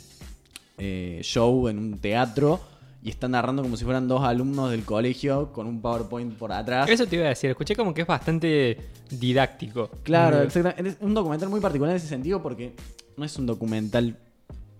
eh, 0.78 1.20
show, 1.24 1.68
en 1.68 1.80
un 1.80 1.98
teatro. 1.98 2.60
Y 3.02 3.10
están 3.10 3.32
narrando 3.32 3.62
como 3.64 3.78
si 3.78 3.86
fueran 3.86 4.10
dos 4.10 4.22
alumnos 4.24 4.72
del 4.72 4.84
colegio 4.84 5.54
con 5.54 5.68
un 5.68 5.82
PowerPoint 5.82 6.34
por 6.36 6.52
atrás. 6.52 6.90
Eso 6.90 7.08
te 7.08 7.16
iba 7.16 7.26
a 7.26 7.30
decir, 7.30 7.50
escuché 7.50 7.74
como 7.74 7.94
que 7.94 8.02
es 8.02 8.08
bastante 8.08 8.78
didáctico. 9.10 9.90
Claro, 10.04 10.40
Mm. 10.40 10.44
exactamente. 10.44 10.90
Es 10.90 10.98
un 11.00 11.14
documental 11.14 11.48
muy 11.50 11.62
particular 11.62 11.92
en 11.92 11.98
ese 11.98 12.08
sentido 12.08 12.44
porque 12.44 12.74
no 13.16 13.24
es 13.24 13.38
un 13.38 13.46
documental 13.46 14.18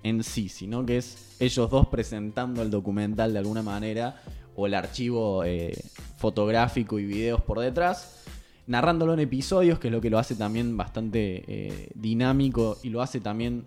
en 0.04 0.24
sí, 0.24 0.50
sino 0.50 0.86
que 0.86 0.98
es 0.98 1.36
ellos 1.40 1.70
dos 1.70 1.88
presentando 1.88 2.62
el 2.62 2.70
documental 2.70 3.34
de 3.34 3.40
alguna 3.40 3.62
manera 3.62 4.22
o 4.56 4.66
el 4.68 4.74
archivo 4.74 5.44
eh, 5.44 5.74
fotográfico 6.18 7.00
y 7.00 7.06
videos 7.06 7.42
por 7.42 7.60
detrás, 7.60 8.26
narrándolo 8.68 9.14
en 9.14 9.20
episodios, 9.20 9.80
que 9.80 9.88
es 9.88 9.92
lo 9.92 10.02
que 10.02 10.10
lo 10.10 10.20
hace 10.20 10.36
también 10.36 10.76
bastante 10.76 11.44
eh, 11.48 11.90
dinámico 11.96 12.78
y 12.84 12.90
lo 12.90 13.02
hace 13.02 13.20
también 13.20 13.66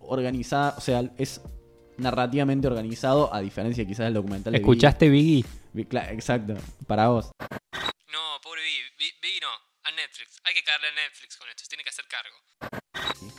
organizado, 0.00 0.74
o 0.76 0.80
sea, 0.80 1.10
es 1.18 1.40
narrativamente 1.96 2.66
organizado 2.66 3.32
a 3.32 3.40
diferencia 3.40 3.86
quizás 3.86 4.06
del 4.06 4.14
documental 4.14 4.52
de 4.52 4.58
¿Escuchaste 4.58 5.08
Biggie? 5.08 5.44
Biggie. 5.72 5.98
Exacto, 6.10 6.54
para 6.86 7.08
vos. 7.08 7.30
No, 8.12 8.40
pobre 8.42 8.60
Biggie. 8.62 9.14
Biggie 9.22 9.40
no, 9.40 9.63
a 9.84 9.90
Netflix. 9.92 10.40
Hay 10.44 10.54
que 10.54 10.62
caerle 10.62 10.88
a 10.88 10.94
Netflix 11.06 11.36
con 11.36 11.48
esto, 11.48 11.62
se 11.64 11.68
tiene 11.68 11.84
que 11.84 11.90
hacer 11.90 12.04
cargo. 12.06 12.36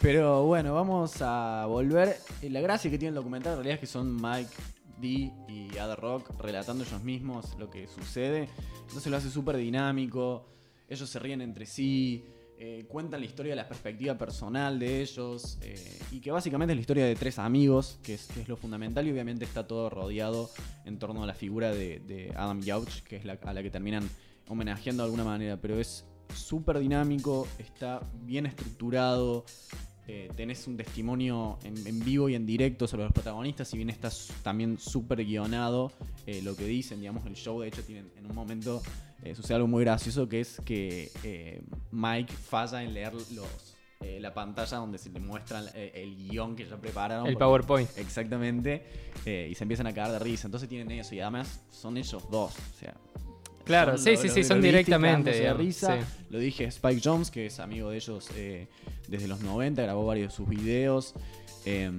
Pero 0.01 0.43
bueno, 0.43 0.73
vamos 0.73 1.21
a 1.21 1.65
volver. 1.67 2.17
Eh, 2.41 2.49
La 2.49 2.61
gracia 2.61 2.89
que 2.91 2.97
tiene 2.97 3.09
el 3.09 3.15
documental 3.15 3.53
en 3.53 3.57
realidad 3.57 3.75
es 3.75 3.79
que 3.79 3.87
son 3.87 4.15
Mike 4.21 4.51
D 4.97 5.31
y 5.47 5.77
Ad 5.77 5.95
Rock 5.95 6.39
relatando 6.41 6.83
ellos 6.83 7.01
mismos 7.03 7.55
lo 7.57 7.69
que 7.69 7.87
sucede. 7.87 8.49
Entonces 8.81 9.07
lo 9.07 9.17
hace 9.17 9.29
súper 9.29 9.57
dinámico. 9.57 10.47
Ellos 10.87 11.09
se 11.09 11.19
ríen 11.19 11.41
entre 11.41 11.65
sí. 11.65 12.23
eh, 12.57 12.85
cuentan 12.87 13.19
la 13.19 13.25
historia 13.25 13.51
de 13.51 13.57
la 13.57 13.67
perspectiva 13.67 14.17
personal 14.17 14.79
de 14.79 15.01
ellos. 15.01 15.57
eh, 15.61 15.99
y 16.11 16.21
que 16.21 16.31
básicamente 16.31 16.73
es 16.73 16.77
la 16.77 16.81
historia 16.81 17.05
de 17.05 17.15
tres 17.15 17.39
amigos, 17.39 17.99
que 18.03 18.13
es, 18.13 18.47
lo 18.47 18.55
fundamental. 18.55 19.05
Y 19.07 19.11
obviamente 19.11 19.43
está 19.45 19.67
todo 19.67 19.89
rodeado 19.89 20.49
en 20.85 20.99
torno 20.99 21.23
a 21.23 21.27
la 21.27 21.33
figura 21.33 21.71
de, 21.71 22.31
Adam 22.35 22.61
Yauch, 22.61 23.01
que 23.03 23.17
es 23.17 23.25
a 23.25 23.53
la 23.53 23.63
que 23.63 23.71
terminan 23.71 24.09
homenajeando 24.47 25.03
de 25.03 25.07
alguna 25.07 25.23
manera. 25.23 25.57
Pero 25.59 25.79
es 25.79 26.05
súper 26.33 26.79
dinámico, 26.79 27.47
está 27.59 28.01
bien 28.23 28.45
estructurado. 28.45 29.45
eh, 30.07 30.29
tenés 30.35 30.67
un 30.67 30.77
testimonio 30.77 31.57
en, 31.63 31.75
en 31.87 31.99
vivo 32.05 32.29
y 32.29 32.35
en 32.35 32.45
directo 32.45 32.87
sobre 32.87 33.03
los 33.05 33.11
protagonistas, 33.11 33.67
si 33.69 33.77
bien 33.77 33.89
está 33.89 34.09
también 34.43 34.77
súper 34.77 35.25
guionado 35.25 35.91
eh, 36.27 36.41
lo 36.43 36.55
que 36.55 36.65
dicen, 36.65 36.99
digamos, 36.99 37.25
el 37.25 37.33
show 37.35 37.59
de 37.61 37.69
hecho 37.69 37.81
tiene 37.83 38.05
en 38.15 38.25
un 38.27 38.35
momento 38.35 38.83
eh, 39.23 39.33
sucede 39.33 39.55
algo 39.55 39.67
muy 39.67 39.83
gracioso 39.83 40.29
que 40.29 40.41
es 40.41 40.61
que 40.63 41.11
eh, 41.23 41.63
Mike 41.91 42.31
falla 42.31 42.83
en 42.83 42.93
leer 42.93 43.13
los 43.31 43.73
la 44.19 44.31
pantalla 44.35 44.77
donde 44.77 44.99
se 44.99 45.09
le 45.09 45.19
muestran 45.19 45.65
eh, 45.73 45.91
el 45.95 46.15
guion 46.15 46.55
que 46.55 46.67
ya 46.67 46.77
prepararon. 46.77 47.25
El 47.25 47.33
porque- 47.33 47.43
PowerPoint. 47.45 47.89
Exactamente. 47.97 48.85
y 49.25 49.55
se 49.55 49.63
empiezan 49.63 49.87
a 49.87 49.93
cagar 49.95 50.11
de 50.11 50.19
risa. 50.19 50.47
Entonces 50.47 50.69
tienen 50.69 50.91
eso. 50.91 51.15
Y 51.15 51.21
además 51.21 51.61
son 51.71 51.97
ellos 51.97 52.23
dos. 52.29 52.53
O 52.53 52.77
sea. 52.79 52.95
Claro, 53.65 53.97
sí, 53.97 54.11
lo- 54.11 54.17
sí, 54.17 54.27
lo- 54.27 54.33
sí, 54.33 54.41
lo 54.41 54.47
son 54.47 54.61
directamente, 54.61 55.31
de 55.31 55.53
risa. 55.53 55.97
sí. 55.99 56.05
Lo 56.29 56.39
dije 56.39 56.65
Spike 56.65 57.01
Jones, 57.03 57.31
que 57.31 57.47
es 57.47 57.59
amigo 57.59 57.89
de 57.89 57.97
ellos 57.97 58.29
eh, 58.35 58.67
desde 59.07 59.27
los 59.27 59.41
90, 59.41 59.81
grabó 59.81 60.05
varios 60.05 60.29
de 60.31 60.35
sus 60.35 60.47
videos. 60.47 61.13
Eh, 61.65 61.91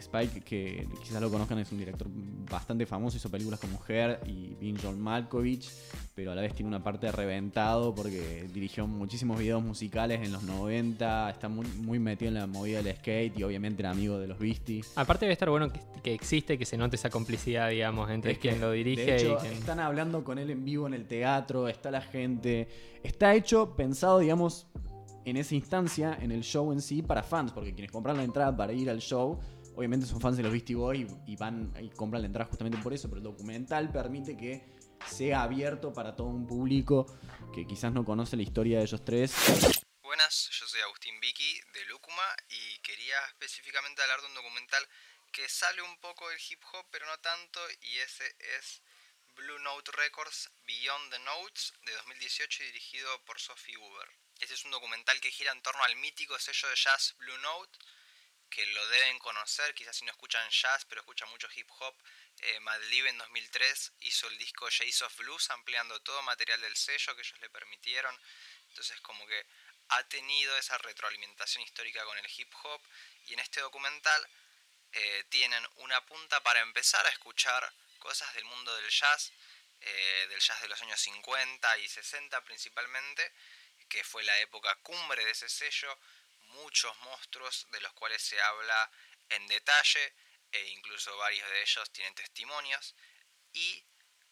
Spike, 0.00 0.40
que 0.40 0.88
quizás 1.02 1.20
lo 1.20 1.30
conozcan, 1.30 1.58
es 1.58 1.70
un 1.72 1.78
director 1.78 2.08
bastante 2.50 2.86
famoso, 2.86 3.16
hizo 3.16 3.30
películas 3.30 3.60
como 3.60 3.80
Her 3.86 4.20
y 4.26 4.54
Being 4.60 4.78
John 4.82 5.00
Malkovich, 5.00 5.70
pero 6.14 6.32
a 6.32 6.34
la 6.34 6.42
vez 6.42 6.54
tiene 6.54 6.68
una 6.68 6.82
parte 6.82 7.06
de 7.06 7.12
reventado 7.12 7.94
porque 7.94 8.48
dirigió 8.52 8.86
muchísimos 8.86 9.38
videos 9.38 9.62
musicales 9.62 10.20
en 10.22 10.32
los 10.32 10.42
90, 10.42 11.30
está 11.30 11.48
muy, 11.48 11.66
muy 11.66 11.98
metido 11.98 12.28
en 12.28 12.34
la 12.34 12.46
movida 12.46 12.82
del 12.82 12.96
skate 12.96 13.38
y 13.38 13.42
obviamente 13.42 13.82
era 13.82 13.90
amigo 13.90 14.18
de 14.18 14.26
los 14.26 14.38
Beastie. 14.38 14.82
Aparte 14.96 15.26
debe 15.26 15.34
estar 15.34 15.50
bueno 15.50 15.72
que, 15.72 15.80
que 16.02 16.14
existe, 16.14 16.58
que 16.58 16.66
se 16.66 16.76
note 16.76 16.96
esa 16.96 17.10
complicidad, 17.10 17.70
digamos, 17.70 18.10
entre 18.10 18.32
Es 18.32 18.38
que, 18.38 18.48
quien 18.48 18.60
lo 18.60 18.72
dirige 18.72 19.04
de 19.04 19.16
hecho, 19.16 19.34
y 19.34 19.36
quien... 19.36 19.52
están 19.52 19.80
hablando 19.80 20.24
con 20.24 20.38
él 20.38 20.50
en 20.50 20.64
vivo 20.64 20.86
en 20.86 20.94
el 20.94 21.06
teatro, 21.06 21.68
está 21.68 21.90
la 21.90 22.00
gente. 22.00 22.68
Está 23.02 23.34
hecho, 23.34 23.76
pensado, 23.76 24.18
digamos, 24.18 24.66
en 25.30 25.36
esa 25.36 25.54
instancia, 25.54 26.18
en 26.20 26.32
el 26.32 26.42
show 26.42 26.72
en 26.72 26.82
sí, 26.82 27.02
para 27.02 27.22
fans, 27.22 27.52
porque 27.52 27.72
quienes 27.72 27.90
compran 27.90 28.16
la 28.16 28.24
entrada 28.24 28.56
para 28.56 28.72
ir 28.72 28.90
al 28.90 29.00
show, 29.00 29.40
obviamente 29.76 30.06
son 30.06 30.20
fans 30.20 30.36
de 30.36 30.42
los 30.42 30.52
Beastie 30.52 30.74
Boys 30.76 31.06
y, 31.26 31.32
y 31.32 31.36
van 31.36 31.72
y 31.80 31.88
compran 31.90 32.22
la 32.22 32.26
entrada 32.26 32.48
justamente 32.48 32.78
por 32.78 32.92
eso, 32.92 33.08
pero 33.08 33.18
el 33.18 33.24
documental 33.24 33.90
permite 33.90 34.36
que 34.36 34.80
sea 35.06 35.42
abierto 35.42 35.92
para 35.92 36.14
todo 36.14 36.28
un 36.28 36.46
público 36.46 37.06
que 37.54 37.66
quizás 37.66 37.92
no 37.92 38.04
conoce 38.04 38.36
la 38.36 38.42
historia 38.42 38.78
de 38.78 38.84
ellos 38.84 39.04
tres. 39.04 39.34
Buenas, 40.02 40.50
yo 40.50 40.66
soy 40.66 40.80
Agustín 40.80 41.18
Vicky 41.20 41.60
de 41.72 41.84
Lúcuma 41.86 42.26
y 42.48 42.78
quería 42.80 43.16
específicamente 43.28 44.02
hablar 44.02 44.20
de 44.20 44.26
un 44.26 44.34
documental 44.34 44.82
que 45.32 45.48
sale 45.48 45.80
un 45.82 45.96
poco 46.00 46.28
del 46.28 46.38
hip 46.50 46.60
hop, 46.72 46.84
pero 46.90 47.06
no 47.06 47.16
tanto, 47.18 47.60
y 47.82 47.98
ese 47.98 48.24
es 48.58 48.82
Blue 49.36 49.58
Note 49.60 49.92
Records 49.92 50.50
Beyond 50.66 51.12
the 51.12 51.18
Notes 51.20 51.72
de 51.82 51.92
2018 51.92 52.64
dirigido 52.64 53.24
por 53.24 53.38
Sophie 53.38 53.76
Huber. 53.78 54.19
Este 54.40 54.54
es 54.54 54.64
un 54.64 54.70
documental 54.70 55.20
que 55.20 55.30
gira 55.30 55.52
en 55.52 55.60
torno 55.60 55.84
al 55.84 55.96
mítico 55.96 56.38
sello 56.38 56.68
de 56.70 56.74
jazz 56.74 57.14
Blue 57.18 57.36
Note, 57.38 57.78
que 58.48 58.64
lo 58.66 58.88
deben 58.88 59.18
conocer, 59.18 59.74
quizás 59.74 59.96
si 59.96 60.06
no 60.06 60.10
escuchan 60.10 60.48
jazz, 60.50 60.86
pero 60.86 61.02
escuchan 61.02 61.28
mucho 61.28 61.46
hip 61.54 61.68
hop. 61.78 61.94
Eh, 62.38 62.58
Madlib 62.60 63.06
en 63.06 63.18
2003 63.18 63.92
hizo 64.00 64.28
el 64.28 64.38
disco 64.38 64.66
Jays 64.70 65.02
of 65.02 65.14
Blues, 65.18 65.50
ampliando 65.50 66.00
todo 66.00 66.22
material 66.22 66.58
del 66.62 66.74
sello 66.74 67.14
que 67.14 67.20
ellos 67.20 67.38
le 67.40 67.50
permitieron. 67.50 68.18
Entonces 68.68 68.98
como 69.02 69.26
que 69.26 69.46
ha 69.88 70.08
tenido 70.08 70.56
esa 70.56 70.78
retroalimentación 70.78 71.62
histórica 71.62 72.02
con 72.04 72.16
el 72.16 72.26
hip 72.34 72.52
hop 72.62 72.80
y 73.26 73.34
en 73.34 73.40
este 73.40 73.60
documental 73.60 74.26
eh, 74.92 75.24
tienen 75.28 75.64
una 75.76 76.04
punta 76.06 76.42
para 76.42 76.60
empezar 76.60 77.04
a 77.06 77.10
escuchar 77.10 77.70
cosas 77.98 78.32
del 78.34 78.46
mundo 78.46 78.74
del 78.76 78.88
jazz, 78.88 79.32
eh, 79.82 80.26
del 80.30 80.40
jazz 80.40 80.62
de 80.62 80.68
los 80.68 80.80
años 80.80 80.98
50 80.98 81.78
y 81.78 81.88
60 81.88 82.42
principalmente, 82.42 83.32
que 83.90 84.02
fue 84.04 84.22
la 84.22 84.38
época 84.38 84.74
cumbre 84.76 85.22
de 85.24 85.32
ese 85.32 85.48
sello, 85.48 85.98
muchos 86.62 86.96
monstruos 86.98 87.66
de 87.72 87.80
los 87.82 87.92
cuales 87.92 88.22
se 88.22 88.40
habla 88.40 88.90
en 89.28 89.46
detalle 89.48 90.14
e 90.52 90.68
incluso 90.68 91.16
varios 91.18 91.48
de 91.50 91.62
ellos 91.62 91.90
tienen 91.90 92.14
testimonios 92.14 92.94
y 93.52 93.84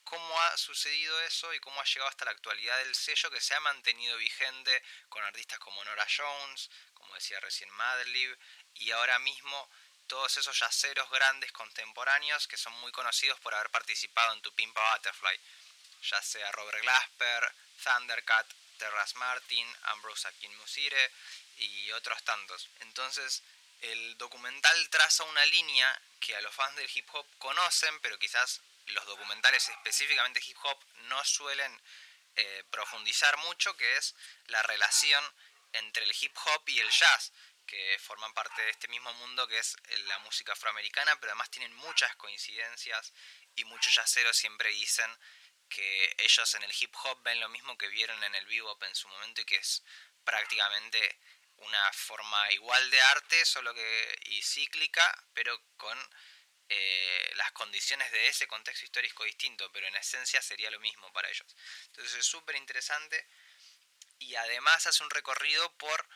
cómo 0.04 0.40
ha 0.40 0.56
sucedido 0.56 1.20
eso 1.22 1.52
y 1.52 1.60
cómo 1.60 1.80
ha 1.80 1.84
llegado 1.84 2.08
hasta 2.08 2.24
la 2.24 2.30
actualidad 2.30 2.78
del 2.78 2.94
sello 2.94 3.30
que 3.30 3.40
se 3.40 3.54
ha 3.54 3.60
mantenido 3.60 4.16
vigente 4.16 4.82
con 5.08 5.22
artistas 5.24 5.58
como 5.58 5.84
Nora 5.84 6.06
Jones, 6.16 6.70
como 6.94 7.14
decía 7.14 7.38
recién 7.40 7.70
Madlib, 7.70 8.38
y 8.74 8.90
ahora 8.92 9.18
mismo 9.18 9.70
todos 10.06 10.36
esos 10.38 10.58
yaceros 10.58 11.10
grandes 11.10 11.52
contemporáneos 11.52 12.48
que 12.48 12.56
son 12.56 12.72
muy 12.80 12.90
conocidos 12.92 13.38
por 13.40 13.54
haber 13.54 13.70
participado 13.70 14.32
en 14.32 14.40
Tu 14.40 14.54
Pimpa 14.54 14.94
Butterfly, 14.94 15.38
ya 16.02 16.22
sea 16.22 16.50
Robert 16.52 16.80
Glasper, 16.80 17.52
Thundercat, 17.84 18.46
Terras 18.78 19.14
Martin, 19.16 19.66
Ambrose 19.82 20.28
Akin 20.28 20.56
Musire 20.56 21.12
y 21.56 21.90
otros 21.92 22.22
tantos. 22.24 22.68
Entonces, 22.80 23.42
el 23.80 24.16
documental 24.18 24.88
traza 24.90 25.24
una 25.24 25.44
línea 25.46 26.02
que 26.20 26.34
a 26.36 26.40
los 26.40 26.54
fans 26.54 26.76
del 26.76 26.90
hip 26.92 27.08
hop 27.12 27.26
conocen, 27.38 28.00
pero 28.00 28.18
quizás 28.18 28.60
los 28.86 29.04
documentales 29.06 29.68
específicamente 29.68 30.42
hip 30.46 30.56
hop 30.62 30.78
no 31.08 31.24
suelen 31.24 31.82
eh, 32.36 32.64
profundizar 32.70 33.36
mucho, 33.38 33.76
que 33.76 33.96
es 33.96 34.14
la 34.46 34.62
relación 34.62 35.22
entre 35.72 36.04
el 36.04 36.16
hip 36.18 36.36
hop 36.36 36.68
y 36.68 36.80
el 36.80 36.90
jazz, 36.90 37.32
que 37.66 37.98
forman 38.00 38.32
parte 38.32 38.62
de 38.62 38.70
este 38.70 38.88
mismo 38.88 39.12
mundo 39.14 39.46
que 39.46 39.58
es 39.58 39.76
la 40.06 40.18
música 40.20 40.52
afroamericana, 40.52 41.18
pero 41.20 41.32
además 41.32 41.50
tienen 41.50 41.74
muchas 41.74 42.14
coincidencias 42.16 43.12
y 43.56 43.64
muchos 43.64 43.92
jazzeros 43.94 44.36
siempre 44.36 44.70
dicen 44.70 45.10
que 45.68 46.16
ellos 46.18 46.54
en 46.54 46.62
el 46.62 46.72
hip 46.78 46.94
hop 47.04 47.22
ven 47.22 47.40
lo 47.40 47.48
mismo 47.48 47.76
que 47.76 47.88
vieron 47.88 48.22
en 48.24 48.34
el 48.34 48.46
bebop 48.46 48.82
en 48.84 48.94
su 48.94 49.08
momento 49.08 49.40
y 49.40 49.44
que 49.44 49.56
es 49.56 49.82
prácticamente 50.24 51.18
una 51.56 51.92
forma 51.92 52.52
igual 52.52 52.90
de 52.90 53.00
arte, 53.00 53.44
solo 53.44 53.74
que 53.74 54.18
y 54.26 54.42
cíclica, 54.42 55.26
pero 55.34 55.60
con 55.76 55.98
eh, 56.68 57.32
las 57.36 57.52
condiciones 57.52 58.10
de 58.12 58.28
ese 58.28 58.46
contexto 58.46 58.84
histórico 58.84 59.24
distinto, 59.24 59.70
pero 59.72 59.86
en 59.86 59.96
esencia 59.96 60.42
sería 60.42 60.70
lo 60.70 60.80
mismo 60.80 61.12
para 61.12 61.28
ellos. 61.28 61.56
Entonces 61.86 62.14
es 62.14 62.26
súper 62.26 62.56
interesante 62.56 63.26
y 64.18 64.34
además 64.34 64.86
hace 64.86 65.02
un 65.02 65.10
recorrido 65.10 65.72
por 65.78 66.08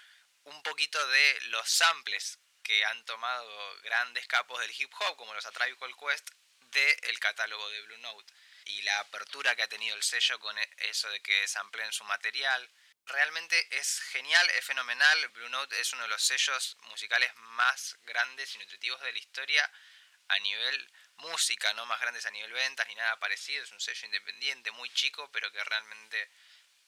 un 0.45 0.63
poquito 0.63 1.05
de 1.07 1.41
los 1.43 1.69
samples 1.69 2.39
que 2.63 2.85
han 2.85 3.05
tomado 3.05 3.81
grandes 3.83 4.27
capos 4.27 4.61
del 4.61 4.75
hip 4.77 4.93
hop, 5.01 5.17
como 5.17 5.35
los 5.35 5.47
A 5.47 5.53
Quest, 5.53 6.31
del 6.61 7.19
catálogo 7.19 7.69
de 7.71 7.83
Blue 7.83 7.99
Note. 7.99 8.33
Y 8.65 8.83
la 8.83 9.01
apertura 9.01 9.55
que 9.57 9.63
ha 9.63 9.69
tenido 9.69 9.97
el 9.97 10.03
sello 10.03 10.39
con 10.39 10.57
e, 10.59 10.71
eso 10.79 11.09
de 11.11 11.21
que 11.21 11.49
sampleen 11.49 11.93
su 11.93 12.05
material. 12.05 12.71
Realmente 13.07 13.69
es 13.77 14.01
genial, 14.11 14.49
es 14.51 14.65
fenomenal. 14.65 15.29
Blue 15.29 15.49
Note 15.49 15.81
es 15.81 15.93
uno 15.93 16.03
de 16.03 16.09
los 16.09 16.23
sellos 16.23 16.77
musicales 16.83 17.33
más 17.37 17.97
grandes 18.03 18.55
y 18.55 18.59
nutritivos 18.59 19.01
de 19.01 19.13
la 19.13 19.19
historia 19.19 19.71
a 20.29 20.39
nivel 20.39 20.93
música, 21.17 21.73
no 21.75 21.87
más 21.87 22.01
grandes 22.01 22.27
a 22.27 22.31
nivel 22.31 22.53
ventas 22.53 22.87
ni 22.89 22.95
nada 22.95 23.19
parecido. 23.19 23.65
Es 23.65 23.73
un 23.73 23.81
sello 23.81 24.07
independiente, 24.07 24.71
muy 24.71 24.91
chico, 24.91 25.31
pero 25.33 25.51
que 25.53 25.63
realmente 25.65 26.31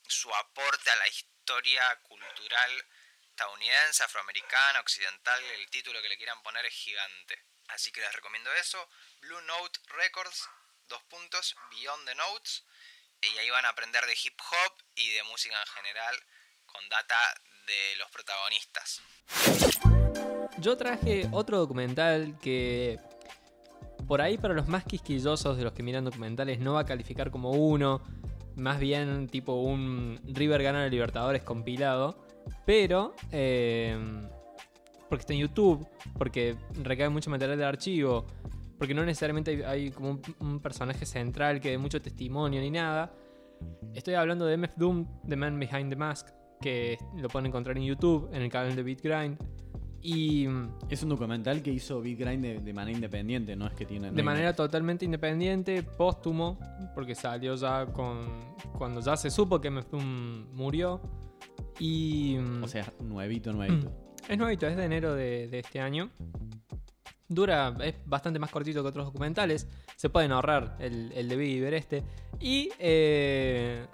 su 0.08 0.34
aporte 0.34 0.90
a 0.90 0.96
la 0.96 1.08
historia 1.08 1.96
cultural 2.02 2.86
estadounidense, 3.30 4.04
afroamericana, 4.04 4.80
occidental, 4.80 5.42
el 5.42 5.68
título 5.68 6.00
que 6.00 6.08
le 6.08 6.16
quieran 6.16 6.42
poner 6.42 6.64
es 6.66 6.74
gigante. 6.74 7.44
Así 7.68 7.90
que 7.90 8.00
les 8.00 8.12
recomiendo 8.12 8.52
eso. 8.54 8.88
Blue 9.20 9.40
Note 9.42 9.80
Records, 9.86 10.48
dos 10.88 11.02
puntos, 11.04 11.56
Beyond 11.70 12.06
the 12.06 12.14
Notes. 12.14 12.64
Y 13.22 13.38
ahí 13.38 13.50
van 13.50 13.64
a 13.64 13.70
aprender 13.70 14.04
de 14.04 14.12
hip 14.12 14.38
hop 14.38 14.72
y 14.96 15.10
de 15.10 15.22
música 15.24 15.54
en 15.58 15.66
general 15.82 16.14
con 16.66 16.88
data 16.88 17.16
de 17.66 17.96
los 17.96 18.10
protagonistas. 18.10 19.00
Yo 20.58 20.76
traje 20.76 21.28
otro 21.32 21.58
documental 21.58 22.38
que 22.40 22.98
por 24.06 24.20
ahí 24.20 24.36
para 24.36 24.54
los 24.54 24.68
más 24.68 24.84
quisquillosos 24.84 25.56
de 25.56 25.64
los 25.64 25.72
que 25.72 25.82
miran 25.82 26.04
documentales 26.04 26.58
no 26.58 26.74
va 26.74 26.80
a 26.80 26.86
calificar 26.86 27.30
como 27.30 27.50
uno, 27.52 28.02
más 28.56 28.78
bien 28.78 29.28
tipo 29.28 29.54
un 29.54 30.20
River 30.24 30.62
gana 30.62 30.84
el 30.84 30.90
Libertadores 30.90 31.42
compilado, 31.42 32.24
pero 32.66 33.14
eh, 33.32 33.96
porque 35.08 35.22
está 35.22 35.32
en 35.32 35.40
YouTube, 35.40 35.88
porque 36.18 36.56
recae 36.82 37.08
mucho 37.08 37.30
material 37.30 37.58
de 37.58 37.64
archivo, 37.64 38.26
porque 38.84 38.92
no 38.92 39.02
necesariamente 39.02 39.64
hay, 39.64 39.90
como 39.90 40.10
un, 40.10 40.22
un, 40.40 40.60
personaje 40.60 41.06
central 41.06 41.58
que 41.58 41.70
dé 41.70 41.78
mucho 41.78 42.02
testimonio 42.02 42.60
ni 42.60 42.70
nada. 42.70 43.10
Estoy 43.94 44.12
hablando 44.12 44.44
de 44.44 44.58
MF 44.58 44.76
Doom, 44.76 45.06
The 45.26 45.36
Man 45.36 45.58
Behind 45.58 45.88
the 45.88 45.96
Mask, 45.96 46.28
que 46.60 46.98
lo 47.16 47.30
pueden 47.30 47.46
encontrar 47.46 47.78
en 47.78 47.84
YouTube, 47.84 48.28
en 48.30 48.42
el 48.42 48.50
canal 48.50 48.76
de 48.76 48.82
Beat 48.82 49.00
Grind. 49.00 49.38
Y 50.02 50.46
es 50.90 51.02
un 51.02 51.08
documental 51.08 51.62
que 51.62 51.70
hizo 51.70 52.02
Beat 52.02 52.18
Grind 52.18 52.42
de, 52.42 52.60
de 52.60 52.72
manera 52.74 52.94
independiente, 52.94 53.56
no 53.56 53.66
es 53.66 53.72
que 53.72 53.86
tiene. 53.86 54.10
De 54.10 54.22
manera 54.22 54.54
totalmente 54.54 55.06
independiente, 55.06 55.82
póstumo, 55.82 56.60
porque 56.94 57.14
salió 57.14 57.54
ya 57.54 57.86
con. 57.86 58.18
Cuando 58.76 59.00
ya 59.00 59.16
se 59.16 59.30
supo 59.30 59.62
que 59.62 59.70
MF 59.70 59.90
Doom 59.92 60.52
murió. 60.52 61.00
Y. 61.78 62.36
O 62.62 62.68
sea, 62.68 62.92
nuevito, 63.00 63.50
nuevito. 63.50 63.90
Es 64.28 64.36
nuevito, 64.36 64.66
es 64.66 64.76
de 64.76 64.84
enero 64.84 65.14
de, 65.14 65.48
de 65.48 65.60
este 65.60 65.80
año. 65.80 66.10
Dura, 67.28 67.74
es 67.80 67.94
bastante 68.04 68.38
más 68.38 68.50
cortito 68.50 68.82
que 68.82 68.88
otros 68.88 69.06
documentales. 69.06 69.66
Se 69.96 70.10
pueden 70.10 70.32
ahorrar 70.32 70.76
el, 70.80 71.12
el 71.14 71.28
de 71.28 71.44
y 71.44 71.60
ver 71.60 71.74
este. 71.74 72.02
Y. 72.40 72.70
Eh... 72.78 73.86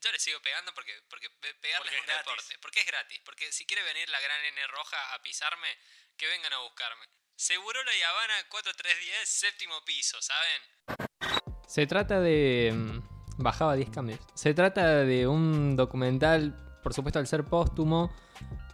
Yo 0.00 0.12
le 0.12 0.18
sigo 0.18 0.40
pegando 0.40 0.72
porque, 0.74 0.92
porque 1.10 1.28
pegarle 1.60 1.90
Porque 1.90 1.96
es 1.96 2.02
un 2.02 2.16
deporte. 2.16 2.54
Porque 2.62 2.80
es 2.80 2.86
gratis. 2.86 3.20
Porque 3.24 3.52
si 3.52 3.66
quiere 3.66 3.82
venir 3.82 4.08
la 4.08 4.20
gran 4.20 4.42
N 4.44 4.66
roja 4.68 4.96
a 5.14 5.22
pisarme, 5.22 5.68
que 6.16 6.26
vengan 6.28 6.52
a 6.54 6.58
buscarme. 6.60 7.04
Seguro 7.36 7.78
la 7.84 7.92
Habana 8.08 8.34
4310, 8.50 9.28
séptimo 9.28 9.74
piso, 9.84 10.16
¿saben? 10.20 11.50
Se 11.66 11.86
trata 11.86 12.20
de. 12.20 12.72
mm, 12.74 13.42
Bajaba 13.42 13.74
10 13.74 13.90
cambios. 13.90 14.20
Se 14.34 14.52
trata 14.52 15.04
de 15.04 15.26
un 15.26 15.74
documental, 15.76 16.54
por 16.82 16.92
supuesto, 16.92 17.18
al 17.18 17.26
ser 17.26 17.44
póstumo, 17.44 18.14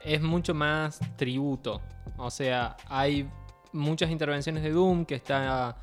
es 0.00 0.20
mucho 0.20 0.54
más 0.54 0.98
tributo. 1.16 1.80
O 2.16 2.30
sea, 2.30 2.76
hay 2.88 3.28
muchas 3.72 4.10
intervenciones 4.10 4.62
de 4.62 4.70
Doom 4.70 5.04
que 5.04 5.14
está. 5.14 5.76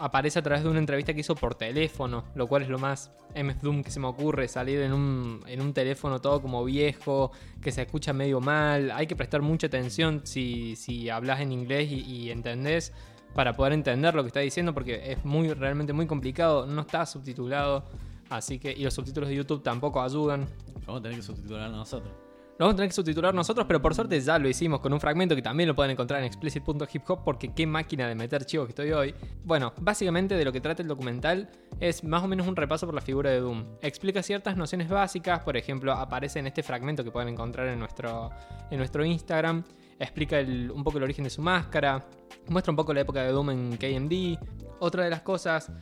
Aparece 0.00 0.40
a 0.40 0.42
través 0.42 0.64
de 0.64 0.70
una 0.70 0.80
entrevista 0.80 1.14
que 1.14 1.20
hizo 1.20 1.36
por 1.36 1.54
teléfono, 1.54 2.24
lo 2.34 2.48
cual 2.48 2.62
es 2.62 2.68
lo 2.68 2.80
más 2.80 3.12
MF 3.36 3.62
Doom 3.62 3.84
que 3.84 3.92
se 3.92 4.00
me 4.00 4.08
ocurre, 4.08 4.48
salir 4.48 4.80
en 4.80 4.92
un, 4.92 5.40
en 5.46 5.60
un 5.60 5.72
teléfono 5.72 6.20
todo 6.20 6.42
como 6.42 6.64
viejo, 6.64 7.30
que 7.62 7.70
se 7.70 7.82
escucha 7.82 8.12
medio 8.12 8.40
mal, 8.40 8.90
hay 8.90 9.06
que 9.06 9.14
prestar 9.14 9.40
mucha 9.40 9.68
atención 9.68 10.22
si, 10.24 10.74
si 10.74 11.10
hablas 11.10 11.40
en 11.40 11.52
inglés 11.52 11.92
y, 11.92 12.00
y 12.00 12.30
entendés 12.30 12.92
para 13.34 13.52
poder 13.54 13.72
entender 13.72 14.14
lo 14.14 14.22
que 14.22 14.28
está 14.28 14.40
diciendo 14.40 14.72
porque 14.72 15.12
es 15.12 15.24
muy 15.24 15.52
realmente 15.52 15.92
muy 15.92 16.06
complicado, 16.06 16.66
no 16.66 16.82
está 16.82 17.04
subtitulado, 17.06 17.84
así 18.30 18.58
que 18.58 18.72
y 18.72 18.82
los 18.82 18.94
subtítulos 18.94 19.28
de 19.28 19.36
YouTube 19.36 19.62
tampoco 19.62 20.02
ayudan. 20.02 20.48
Vamos 20.86 21.00
a 21.00 21.02
tener 21.02 21.18
que 21.18 21.22
subtitular 21.22 21.70
nosotros. 21.70 22.23
Lo 22.56 22.66
vamos 22.66 22.74
a 22.74 22.76
tener 22.76 22.90
que 22.90 22.94
subtitular 22.94 23.34
nosotros, 23.34 23.66
pero 23.66 23.82
por 23.82 23.96
suerte 23.96 24.20
ya 24.20 24.38
lo 24.38 24.48
hicimos 24.48 24.78
con 24.78 24.92
un 24.92 25.00
fragmento 25.00 25.34
que 25.34 25.42
también 25.42 25.68
lo 25.68 25.74
pueden 25.74 25.90
encontrar 25.90 26.20
en 26.20 26.26
explicit.hiphop 26.26 27.24
porque 27.24 27.52
qué 27.52 27.66
máquina 27.66 28.06
de 28.06 28.14
meter 28.14 28.44
chivos 28.44 28.66
que 28.66 28.70
estoy 28.70 28.92
hoy. 28.92 29.12
Bueno, 29.42 29.72
básicamente 29.80 30.36
de 30.36 30.44
lo 30.44 30.52
que 30.52 30.60
trata 30.60 30.80
el 30.80 30.86
documental 30.86 31.50
es 31.80 32.04
más 32.04 32.22
o 32.22 32.28
menos 32.28 32.46
un 32.46 32.54
repaso 32.54 32.86
por 32.86 32.94
la 32.94 33.00
figura 33.00 33.30
de 33.30 33.40
Doom. 33.40 33.64
Explica 33.82 34.22
ciertas 34.22 34.56
nociones 34.56 34.88
básicas, 34.88 35.40
por 35.40 35.56
ejemplo, 35.56 35.92
aparece 35.94 36.38
en 36.38 36.46
este 36.46 36.62
fragmento 36.62 37.02
que 37.02 37.10
pueden 37.10 37.30
encontrar 37.30 37.66
en 37.66 37.80
nuestro, 37.80 38.30
en 38.70 38.78
nuestro 38.78 39.04
Instagram. 39.04 39.64
Explica 39.98 40.38
un 40.38 40.84
poco 40.84 40.98
el 40.98 41.04
origen 41.04 41.24
de 41.24 41.30
su 41.30 41.42
máscara, 41.42 42.06
muestra 42.48 42.70
un 42.70 42.76
poco 42.76 42.94
la 42.94 43.00
época 43.00 43.20
de 43.24 43.32
Doom 43.32 43.50
en 43.50 43.76
KMD. 43.76 44.38
Otra 44.78 45.02
de 45.02 45.10
las 45.10 45.22
cosas 45.22 45.72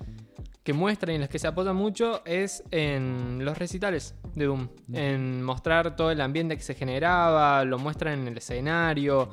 que 0.63 0.73
muestra 0.73 1.13
y 1.13 1.17
en 1.17 1.21
las 1.23 1.31
que 1.31 1.39
se 1.39 1.49
apoya 1.49 1.73
mucho 1.73 2.23
es 2.25 2.63
en 2.71 3.45
los 3.45 3.59
recitales 3.59 4.15
de 4.35 4.45
Doom. 4.47 4.69
En 4.93 5.43
mostrar 5.43 5.97
todo 5.97 6.11
el 6.11 6.21
ambiente 6.21 6.57
que 6.57 6.63
se 6.63 6.75
generaba, 6.75 7.65
lo 7.65 7.79
muestran 7.79 8.21
en 8.21 8.29
el 8.29 8.39
escenario, 8.39 9.31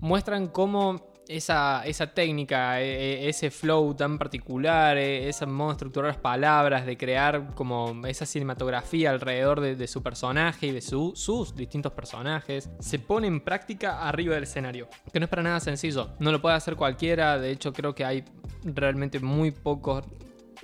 muestran 0.00 0.48
cómo 0.48 1.12
esa, 1.28 1.86
esa 1.86 2.08
técnica, 2.08 2.80
e- 2.82 3.24
e- 3.24 3.28
ese 3.28 3.52
flow 3.52 3.94
tan 3.94 4.18
particular, 4.18 4.98
e- 4.98 5.28
ese 5.28 5.46
modo 5.46 5.68
de 5.68 5.72
estructurar 5.74 6.08
las 6.08 6.16
palabras, 6.18 6.84
de 6.84 6.96
crear 6.96 7.54
como 7.54 8.04
esa 8.06 8.26
cinematografía 8.26 9.10
alrededor 9.10 9.60
de, 9.60 9.76
de 9.76 9.86
su 9.86 10.02
personaje 10.02 10.66
y 10.66 10.72
de 10.72 10.80
su- 10.80 11.12
sus 11.14 11.54
distintos 11.54 11.92
personajes, 11.92 12.68
se 12.80 12.98
pone 12.98 13.28
en 13.28 13.40
práctica 13.40 14.06
arriba 14.06 14.34
del 14.34 14.42
escenario. 14.42 14.88
Que 15.12 15.20
no 15.20 15.24
es 15.26 15.30
para 15.30 15.44
nada 15.44 15.60
sencillo, 15.60 16.10
no 16.18 16.32
lo 16.32 16.42
puede 16.42 16.56
hacer 16.56 16.74
cualquiera, 16.74 17.38
de 17.38 17.52
hecho 17.52 17.72
creo 17.72 17.94
que 17.94 18.04
hay 18.04 18.24
realmente 18.64 19.20
muy 19.20 19.52
pocos 19.52 20.04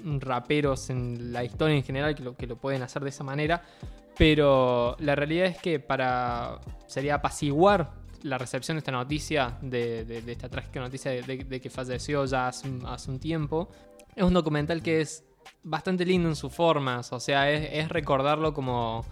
raperos 0.05 0.91
en 0.91 1.33
la 1.33 1.45
historia 1.45 1.77
en 1.77 1.83
general 1.83 2.15
que 2.15 2.23
lo, 2.23 2.37
que 2.37 2.47
pueden 2.49 2.83
hacer 2.83 3.03
de 3.03 3.11
esa 3.11 3.25
manera. 3.25 3.63
Pero 4.17 4.97
la 4.99 5.15
realidad 5.15 5.47
es 5.47 5.59
que 5.59 5.79
para. 5.79 6.61
sería 6.87 7.17
apaciguar 7.17 7.93
la 8.23 8.37
recepción 8.37 8.77
de 8.77 8.81
esta 8.81 8.91
noticia, 8.91 9.59
de, 9.63 10.25
esta 10.27 10.49
trágica 10.49 10.81
noticia 10.81 11.13
de, 11.13 11.61
que 11.61 11.71
falleció 11.71 12.25
ya 12.25 12.49
hace, 12.49 12.69
un- 12.69 13.19
tiempo. 13.21 13.69
Es 14.17 14.25
un 14.25 14.35
documental 14.35 14.83
que 14.83 15.01
es 15.01 15.25
bastante 15.63 16.05
lindo 16.05 16.29
en 16.29 16.35
sus 16.35 16.53
formas. 16.53 17.13
O 17.13 17.21
sea, 17.21 17.51
es, 17.51 17.89
recordarlo 17.89 18.53
como. 18.53 19.05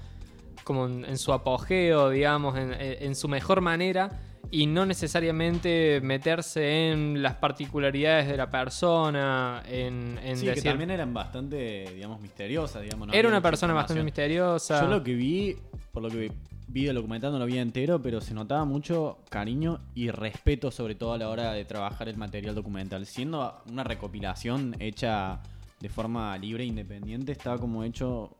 como 0.64 0.87
en, 0.87 1.18
su 1.18 1.33
apogeo, 1.33 2.11
digamos, 2.11 2.57
en 2.59 3.14
su 3.14 3.29
mejor 3.29 3.61
manera. 3.61 4.11
Y 4.50 4.66
no 4.66 4.87
necesariamente 4.87 6.00
meterse 6.02 6.90
en 6.90 7.22
las 7.22 7.35
particularidades 7.35 8.28
de 8.28 8.37
la 8.37 8.50
persona, 8.50 9.62
en, 9.68 10.18
en 10.22 10.37
Sí, 10.37 10.46
decir... 10.46 10.62
que 10.62 10.68
también 10.70 10.90
eran 10.90 11.12
bastante, 11.12 11.90
digamos, 11.94 12.20
misteriosas, 12.20 12.82
digamos. 12.82 13.09
no 13.09 13.14
Era 13.14 13.28
una 13.28 13.40
persona 13.40 13.74
bastante 13.74 14.02
misteriosa. 14.02 14.82
Yo 14.82 14.88
lo 14.88 15.02
que 15.02 15.14
vi, 15.14 15.56
por 15.92 16.02
lo 16.02 16.11
que 16.11 16.32
vi 16.68 16.85
del 16.85 16.96
documental 16.96 17.32
no 17.32 17.38
lo 17.38 17.46
vi 17.46 17.59
entero, 17.59 18.00
pero 18.00 18.20
se 18.20 18.35
notaba 18.35 18.64
mucho 18.64 19.18
cariño 19.30 19.80
y 19.94 20.11
respeto 20.11 20.70
sobre 20.70 20.94
todo 20.94 21.12
a 21.12 21.18
la 21.18 21.28
hora 21.28 21.52
de 21.52 21.64
trabajar 21.64 22.09
el 22.09 22.16
material 22.16 22.54
documental. 22.54 23.06
Siendo 23.06 23.62
una 23.70 23.85
recopilación 23.85 24.76
hecha 24.78 25.40
de 25.80 25.88
forma 25.88 26.37
libre 26.38 26.64
e 26.64 26.66
independiente, 26.66 27.32
estaba 27.32 27.59
como 27.59 27.85
hecho... 27.85 28.37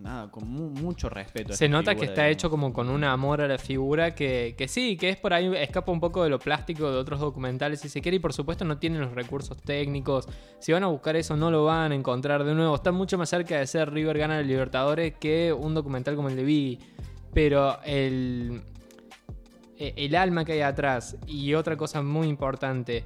Nada, 0.00 0.30
con 0.30 0.48
mu- 0.48 0.70
mucho 0.70 1.10
respeto. 1.10 1.52
Se 1.52 1.68
nota 1.68 1.94
que 1.94 2.06
está 2.06 2.22
digamos. 2.22 2.32
hecho 2.32 2.50
como 2.50 2.72
con 2.72 2.88
un 2.88 3.04
amor 3.04 3.42
a 3.42 3.46
la 3.48 3.58
figura 3.58 4.14
que, 4.14 4.54
que 4.56 4.66
sí, 4.66 4.96
que 4.96 5.10
es 5.10 5.16
por 5.18 5.34
ahí, 5.34 5.52
escapa 5.56 5.92
un 5.92 6.00
poco 6.00 6.24
de 6.24 6.30
lo 6.30 6.38
plástico 6.38 6.90
de 6.90 6.96
otros 6.96 7.20
documentales 7.20 7.80
si 7.80 7.90
se 7.90 8.00
quiere 8.00 8.16
y 8.16 8.18
por 8.18 8.32
supuesto 8.32 8.64
no 8.64 8.78
tienen 8.78 9.02
los 9.02 9.12
recursos 9.12 9.58
técnicos. 9.58 10.26
Si 10.58 10.72
van 10.72 10.84
a 10.84 10.86
buscar 10.86 11.16
eso 11.16 11.36
no 11.36 11.50
lo 11.50 11.66
van 11.66 11.92
a 11.92 11.94
encontrar 11.94 12.44
de 12.44 12.54
nuevo. 12.54 12.74
Está 12.74 12.92
mucho 12.92 13.18
más 13.18 13.28
cerca 13.28 13.58
de 13.58 13.66
ser 13.66 13.92
River 13.92 14.16
gana 14.16 14.40
el 14.40 14.46
Libertadores 14.48 15.14
que 15.20 15.52
un 15.52 15.74
documental 15.74 16.16
como 16.16 16.28
el 16.30 16.36
de 16.36 16.44
Biggie. 16.44 16.78
Pero 17.34 17.78
el, 17.84 18.62
e- 19.76 19.92
el 19.96 20.14
alma 20.16 20.44
que 20.46 20.52
hay 20.52 20.60
atrás 20.62 21.16
y 21.26 21.52
otra 21.54 21.76
cosa 21.76 22.02
muy 22.02 22.26
importante, 22.26 23.04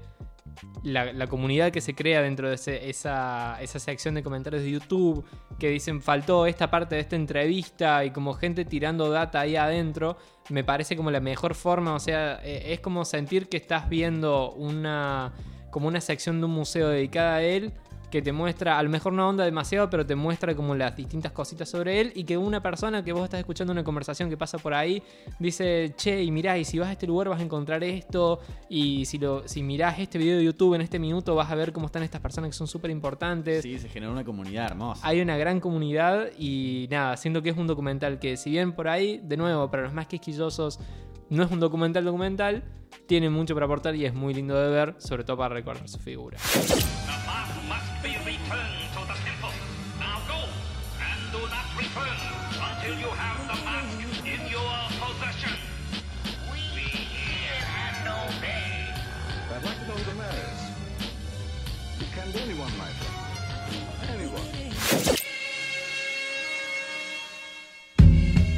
la, 0.83 1.26
comunidad 1.26 1.70
que 1.72 1.80
se 1.80 1.94
crea 1.94 2.22
dentro 2.22 2.48
de 2.48 2.54
esa, 2.54 3.61
esa 3.61 3.78
sección 3.78 4.14
de 4.14 4.22
comentarios 4.22 4.62
de 4.62 4.70
YouTube 4.70 5.24
que 5.59 5.70
dicen 5.70 6.02
faltó 6.02 6.46
esta 6.46 6.70
parte 6.70 6.94
de 6.96 7.00
esta 7.00 7.16
entrevista 7.16 8.04
y 8.04 8.11
como 8.11 8.35
gente 8.35 8.64
tirando 8.64 9.11
data 9.11 9.40
ahí 9.40 9.57
adentro, 9.57 10.16
me 10.50 10.62
parece 10.64 10.96
como 10.96 11.11
la 11.11 11.20
mejor 11.20 11.54
forma, 11.54 11.94
o 11.94 12.00
sea, 12.00 12.40
eh, 12.44 12.72
es 12.72 12.80
como 12.80 13.04
sentir 13.04 13.48
que 13.48 13.57
estás 13.57 13.88
viendo 13.88 14.52
una 14.52 15.33
como 15.70 15.88
una 15.88 16.00
sección 16.00 16.38
de 16.38 16.46
un 16.46 16.52
museo 16.52 16.88
dedicada 16.88 17.37
a 17.37 17.42
él 17.42 17.72
que 18.14 18.22
te 18.22 18.31
muestra, 18.31 18.79
a 18.79 18.83
lo 18.85 18.90
mejor 18.90 19.12
no 19.12 19.29
onda 19.29 19.44
demasiado, 19.44 19.90
pero 19.90 20.07
te 20.07 20.14
muestra 20.14 20.55
como 20.55 20.77
las 20.77 20.94
distintas 20.94 21.33
cositas 21.33 21.68
sobre 21.68 22.00
él 22.00 22.12
y 22.14 22.22
que 22.22 22.38
una 22.38 22.62
persona 22.62 23.03
que 23.03 23.12
vos 23.12 23.24
estás 23.24 23.40
escuchando 23.40 23.72
una 23.72 23.83
conversación 23.83 24.31
que 24.31 24.37
pasa 24.37 24.57
por 24.57 24.72
ahí 24.72 25.03
dice, 25.40 25.92
che, 25.96 26.22
y 26.22 26.31
mirá, 26.31 26.57
y 26.57 26.64
si 26.64 26.79
vas 26.79 26.90
a 26.90 26.92
este 26.92 27.09
lugar 27.09 27.29
vas 27.29 27.40
a 27.40 27.42
encontrar 27.42 27.83
esto, 27.83 28.38
y 28.68 29.05
si, 29.07 29.18
lo, 29.18 29.48
si 29.48 29.64
mirás 29.64 29.98
este 29.98 30.16
video 30.16 30.38
de 30.38 30.44
YouTube 30.44 30.74
en 30.74 30.83
este 30.83 31.00
minuto 31.00 31.35
vas 31.35 31.50
a 31.50 31.57
ver 31.57 31.72
cómo 31.72 31.87
están 31.87 32.05
estas 32.05 32.20
personas 32.20 32.50
que 32.50 32.57
son 32.57 32.68
súper 32.68 32.92
importantes. 32.92 33.64
Sí, 33.64 33.81
se 33.81 33.88
generó 33.88 34.12
una 34.12 34.24
comunidad 34.24 34.66
hermosa. 34.66 35.05
Hay 35.05 35.20
una 35.20 35.37
gran 35.37 35.59
comunidad 35.59 36.29
y 36.38 36.87
nada, 36.92 37.16
siento 37.16 37.42
que 37.42 37.50
es 37.50 37.57
un 37.57 37.66
documental 37.66 38.20
que 38.20 38.37
si 38.37 38.48
bien 38.48 38.74
por 38.74 38.87
ahí, 38.87 39.20
de 39.24 39.37
nuevo, 39.37 39.68
para 39.72 39.83
los 39.83 39.92
más 39.92 40.07
quisquillosos, 40.07 40.79
no 41.31 41.42
es 41.42 41.50
un 41.50 41.59
documental 41.59 42.05
documental, 42.05 42.62
tiene 43.09 43.29
mucho 43.29 43.55
para 43.55 43.66
aportar 43.66 43.96
y 43.96 44.05
es 44.05 44.14
muy 44.14 44.35
lindo 44.35 44.55
de 44.55 44.70
ver, 44.70 44.94
sobre 44.98 45.24
todo 45.24 45.37
para 45.38 45.53
recordar 45.53 45.88
su 45.88 45.98
figura. 45.98 46.38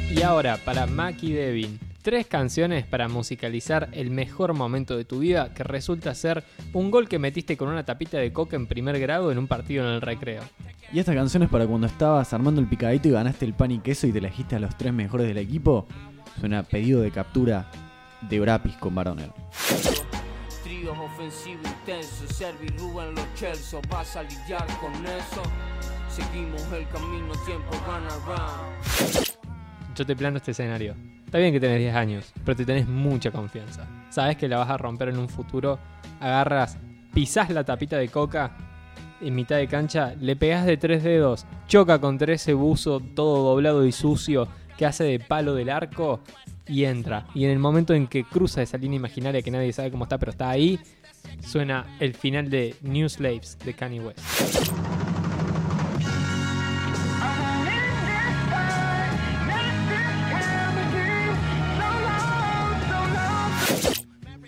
Y 0.09 0.21
ahora, 0.23 0.57
para 0.57 0.87
Mac 0.87 1.21
y 1.21 1.31
Devin, 1.31 1.79
tres 2.01 2.25
canciones 2.25 2.85
para 2.87 3.07
musicalizar 3.07 3.89
el 3.91 4.09
mejor 4.09 4.53
momento 4.53 4.97
de 4.97 5.05
tu 5.05 5.19
vida 5.19 5.53
que 5.53 5.63
resulta 5.63 6.15
ser 6.15 6.43
un 6.73 6.89
gol 6.89 7.07
que 7.07 7.19
metiste 7.19 7.55
con 7.55 7.69
una 7.69 7.85
tapita 7.85 8.17
de 8.17 8.33
coca 8.33 8.55
en 8.55 8.65
primer 8.65 8.99
grado 8.99 9.31
en 9.31 9.37
un 9.37 9.47
partido 9.47 9.85
en 9.85 9.93
el 9.93 10.01
recreo. 10.01 10.41
Y 10.91 10.99
esta 10.99 11.13
canción 11.13 11.43
es 11.43 11.49
para 11.49 11.67
cuando 11.67 11.85
estabas 11.85 12.33
armando 12.33 12.61
el 12.61 12.67
picadito 12.67 13.09
y 13.09 13.11
ganaste 13.11 13.45
el 13.45 13.53
pan 13.53 13.71
y 13.71 13.79
queso 13.79 14.07
y 14.07 14.11
te 14.11 14.17
elegiste 14.17 14.55
a 14.55 14.59
los 14.59 14.75
tres 14.75 14.93
mejores 14.93 15.27
del 15.27 15.37
equipo. 15.37 15.85
Suena 16.39 16.63
pedido 16.63 17.01
de 17.01 17.11
captura 17.11 17.69
de 18.21 18.39
Brapis 18.39 18.75
con 18.77 18.95
Baronel. 18.95 19.31
Yo 29.95 30.05
te 30.05 30.15
plano 30.15 30.37
este 30.37 30.51
escenario. 30.51 30.95
Está 31.25 31.39
bien 31.39 31.51
que 31.51 31.59
tenés 31.59 31.79
10 31.79 31.95
años, 31.95 32.33
pero 32.45 32.55
te 32.55 32.65
tenés 32.65 32.87
mucha 32.87 33.31
confianza. 33.31 33.85
Sabes 34.09 34.37
que 34.37 34.47
la 34.47 34.59
vas 34.59 34.69
a 34.69 34.77
romper 34.77 35.09
en 35.09 35.17
un 35.17 35.27
futuro. 35.27 35.77
Agarras, 36.19 36.77
pisás 37.13 37.49
la 37.49 37.63
tapita 37.63 37.97
de 37.97 38.07
coca 38.07 38.55
en 39.21 39.35
mitad 39.35 39.57
de 39.57 39.67
cancha, 39.67 40.13
le 40.19 40.35
pegás 40.35 40.65
de 40.65 40.77
tres 40.77 41.03
dedos, 41.03 41.45
choca 41.67 41.99
contra 41.99 42.33
ese 42.33 42.53
buzo 42.53 42.99
todo 42.99 43.49
doblado 43.49 43.85
y 43.85 43.91
sucio 43.91 44.47
que 44.77 44.85
hace 44.85 45.03
de 45.03 45.19
palo 45.19 45.55
del 45.55 45.69
arco 45.69 46.21
y 46.67 46.85
entra. 46.85 47.27
Y 47.33 47.45
en 47.45 47.51
el 47.51 47.59
momento 47.59 47.93
en 47.93 48.07
que 48.07 48.23
cruza 48.23 48.61
esa 48.61 48.77
línea 48.77 48.97
imaginaria 48.97 49.41
que 49.41 49.51
nadie 49.51 49.73
sabe 49.73 49.91
cómo 49.91 50.03
está, 50.05 50.17
pero 50.17 50.31
está 50.31 50.49
ahí, 50.49 50.79
suena 51.41 51.85
el 51.99 52.13
final 52.13 52.49
de 52.49 52.75
New 52.81 53.07
Slaves 53.09 53.57
de 53.63 53.73
Kanye 53.73 53.99
West. 53.99 54.19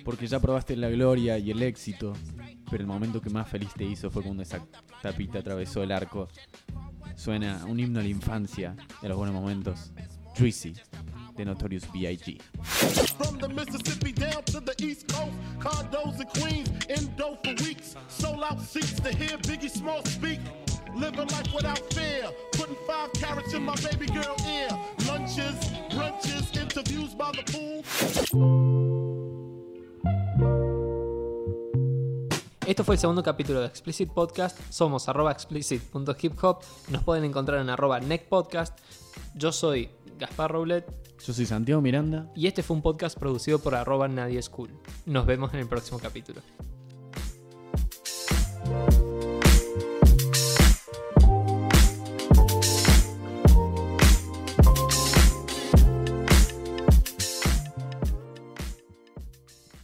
Porque 0.04 0.26
ya 0.26 0.40
probaste 0.40 0.76
la 0.76 0.90
gloria 0.90 1.38
y 1.38 1.52
el 1.52 1.62
éxito, 1.62 2.14
pero 2.70 2.82
el 2.82 2.88
momento 2.88 3.22
que 3.22 3.30
más 3.30 3.48
feliz 3.48 3.70
te 3.76 3.84
hizo 3.84 4.10
fue 4.10 4.24
cuando 4.24 4.42
esa 4.42 4.60
tapita 5.04 5.40
atravesó 5.40 5.84
el 5.84 5.92
arco. 5.92 6.28
Suena 7.16 7.64
un 7.66 7.80
himno 7.80 8.00
a 8.00 8.04
la 8.04 8.10
infancia 8.10 8.76
a 9.02 9.08
los 9.08 9.18
buenos 9.18 9.36
momentos. 9.36 9.92
Juicy, 10.36 10.74
de 11.40 11.46
Notorious 11.46 11.86
B.I.G. 11.94 12.38
From 13.18 13.40
the 13.40 13.48
Mississippi 13.48 14.12
down 14.12 14.44
to 14.44 14.60
the 14.60 14.76
East 14.84 15.08
Coast, 15.08 15.32
condos 15.60 16.20
in 16.20 16.28
Queens, 16.42 16.70
endo 16.90 17.38
for 17.44 17.56
weeks. 17.64 17.96
Sold 18.10 18.44
out 18.44 18.60
seats 18.60 19.00
to 19.00 19.10
hear 19.10 19.38
Biggie 19.48 19.70
Small 19.70 20.04
speak. 20.06 20.40
Living 20.96 21.28
life 21.28 21.54
without 21.56 21.80
fear, 21.94 22.30
putting 22.54 22.76
five 22.86 23.12
carrots 23.14 23.54
in 23.54 23.64
my 23.64 23.76
baby 23.76 24.08
girl 24.08 24.36
ear. 24.50 24.70
Lunches, 25.08 25.56
brunches, 25.92 26.56
interviews 26.58 27.16
by 27.16 27.32
the 27.32 27.44
pool. 27.52 27.84
Esto 32.66 32.84
fue 32.84 32.96
el 32.96 33.00
segundo 33.00 33.24
capítulo 33.24 33.62
de 33.62 33.68
Explicit 33.68 34.12
Podcast. 34.12 34.60
Somos 34.70 35.08
arroba 35.08 35.32
explicit.hiphop. 35.32 36.64
Nos 36.90 37.04
pueden 37.04 37.24
encontrar 37.24 37.62
en 37.62 37.70
arroba 37.70 38.00
neckpodcast. 38.00 38.78
Yo 39.36 39.52
soy 39.52 39.90
Gaspar 40.20 40.52
Roulette. 40.52 41.09
Yo 41.26 41.34
soy 41.34 41.46
Santiago 41.46 41.82
Miranda. 41.82 42.32
Y 42.36 42.48
este 42.48 42.64
fue 42.64 42.76
un 42.76 42.82
podcast 42.82 43.18
producido 43.18 43.60
por 43.60 43.76
arroba 43.76 44.08
Nadie 44.08 44.42
School. 44.42 44.70
Nos 45.06 45.26
vemos 45.26 45.54
en 45.54 45.60
el 45.60 45.68
próximo 45.68 46.00
capítulo. 46.00 46.42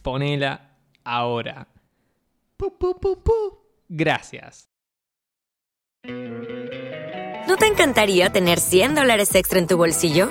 Ponela 0.02 0.78
ahora. 1.04 1.68
Gracias. 3.88 4.68
¿No 7.48 7.56
te 7.56 7.66
encantaría 7.66 8.30
tener 8.30 8.60
100 8.60 8.94
dólares 8.94 9.34
extra 9.34 9.58
en 9.58 9.66
tu 9.66 9.76
bolsillo? 9.76 10.30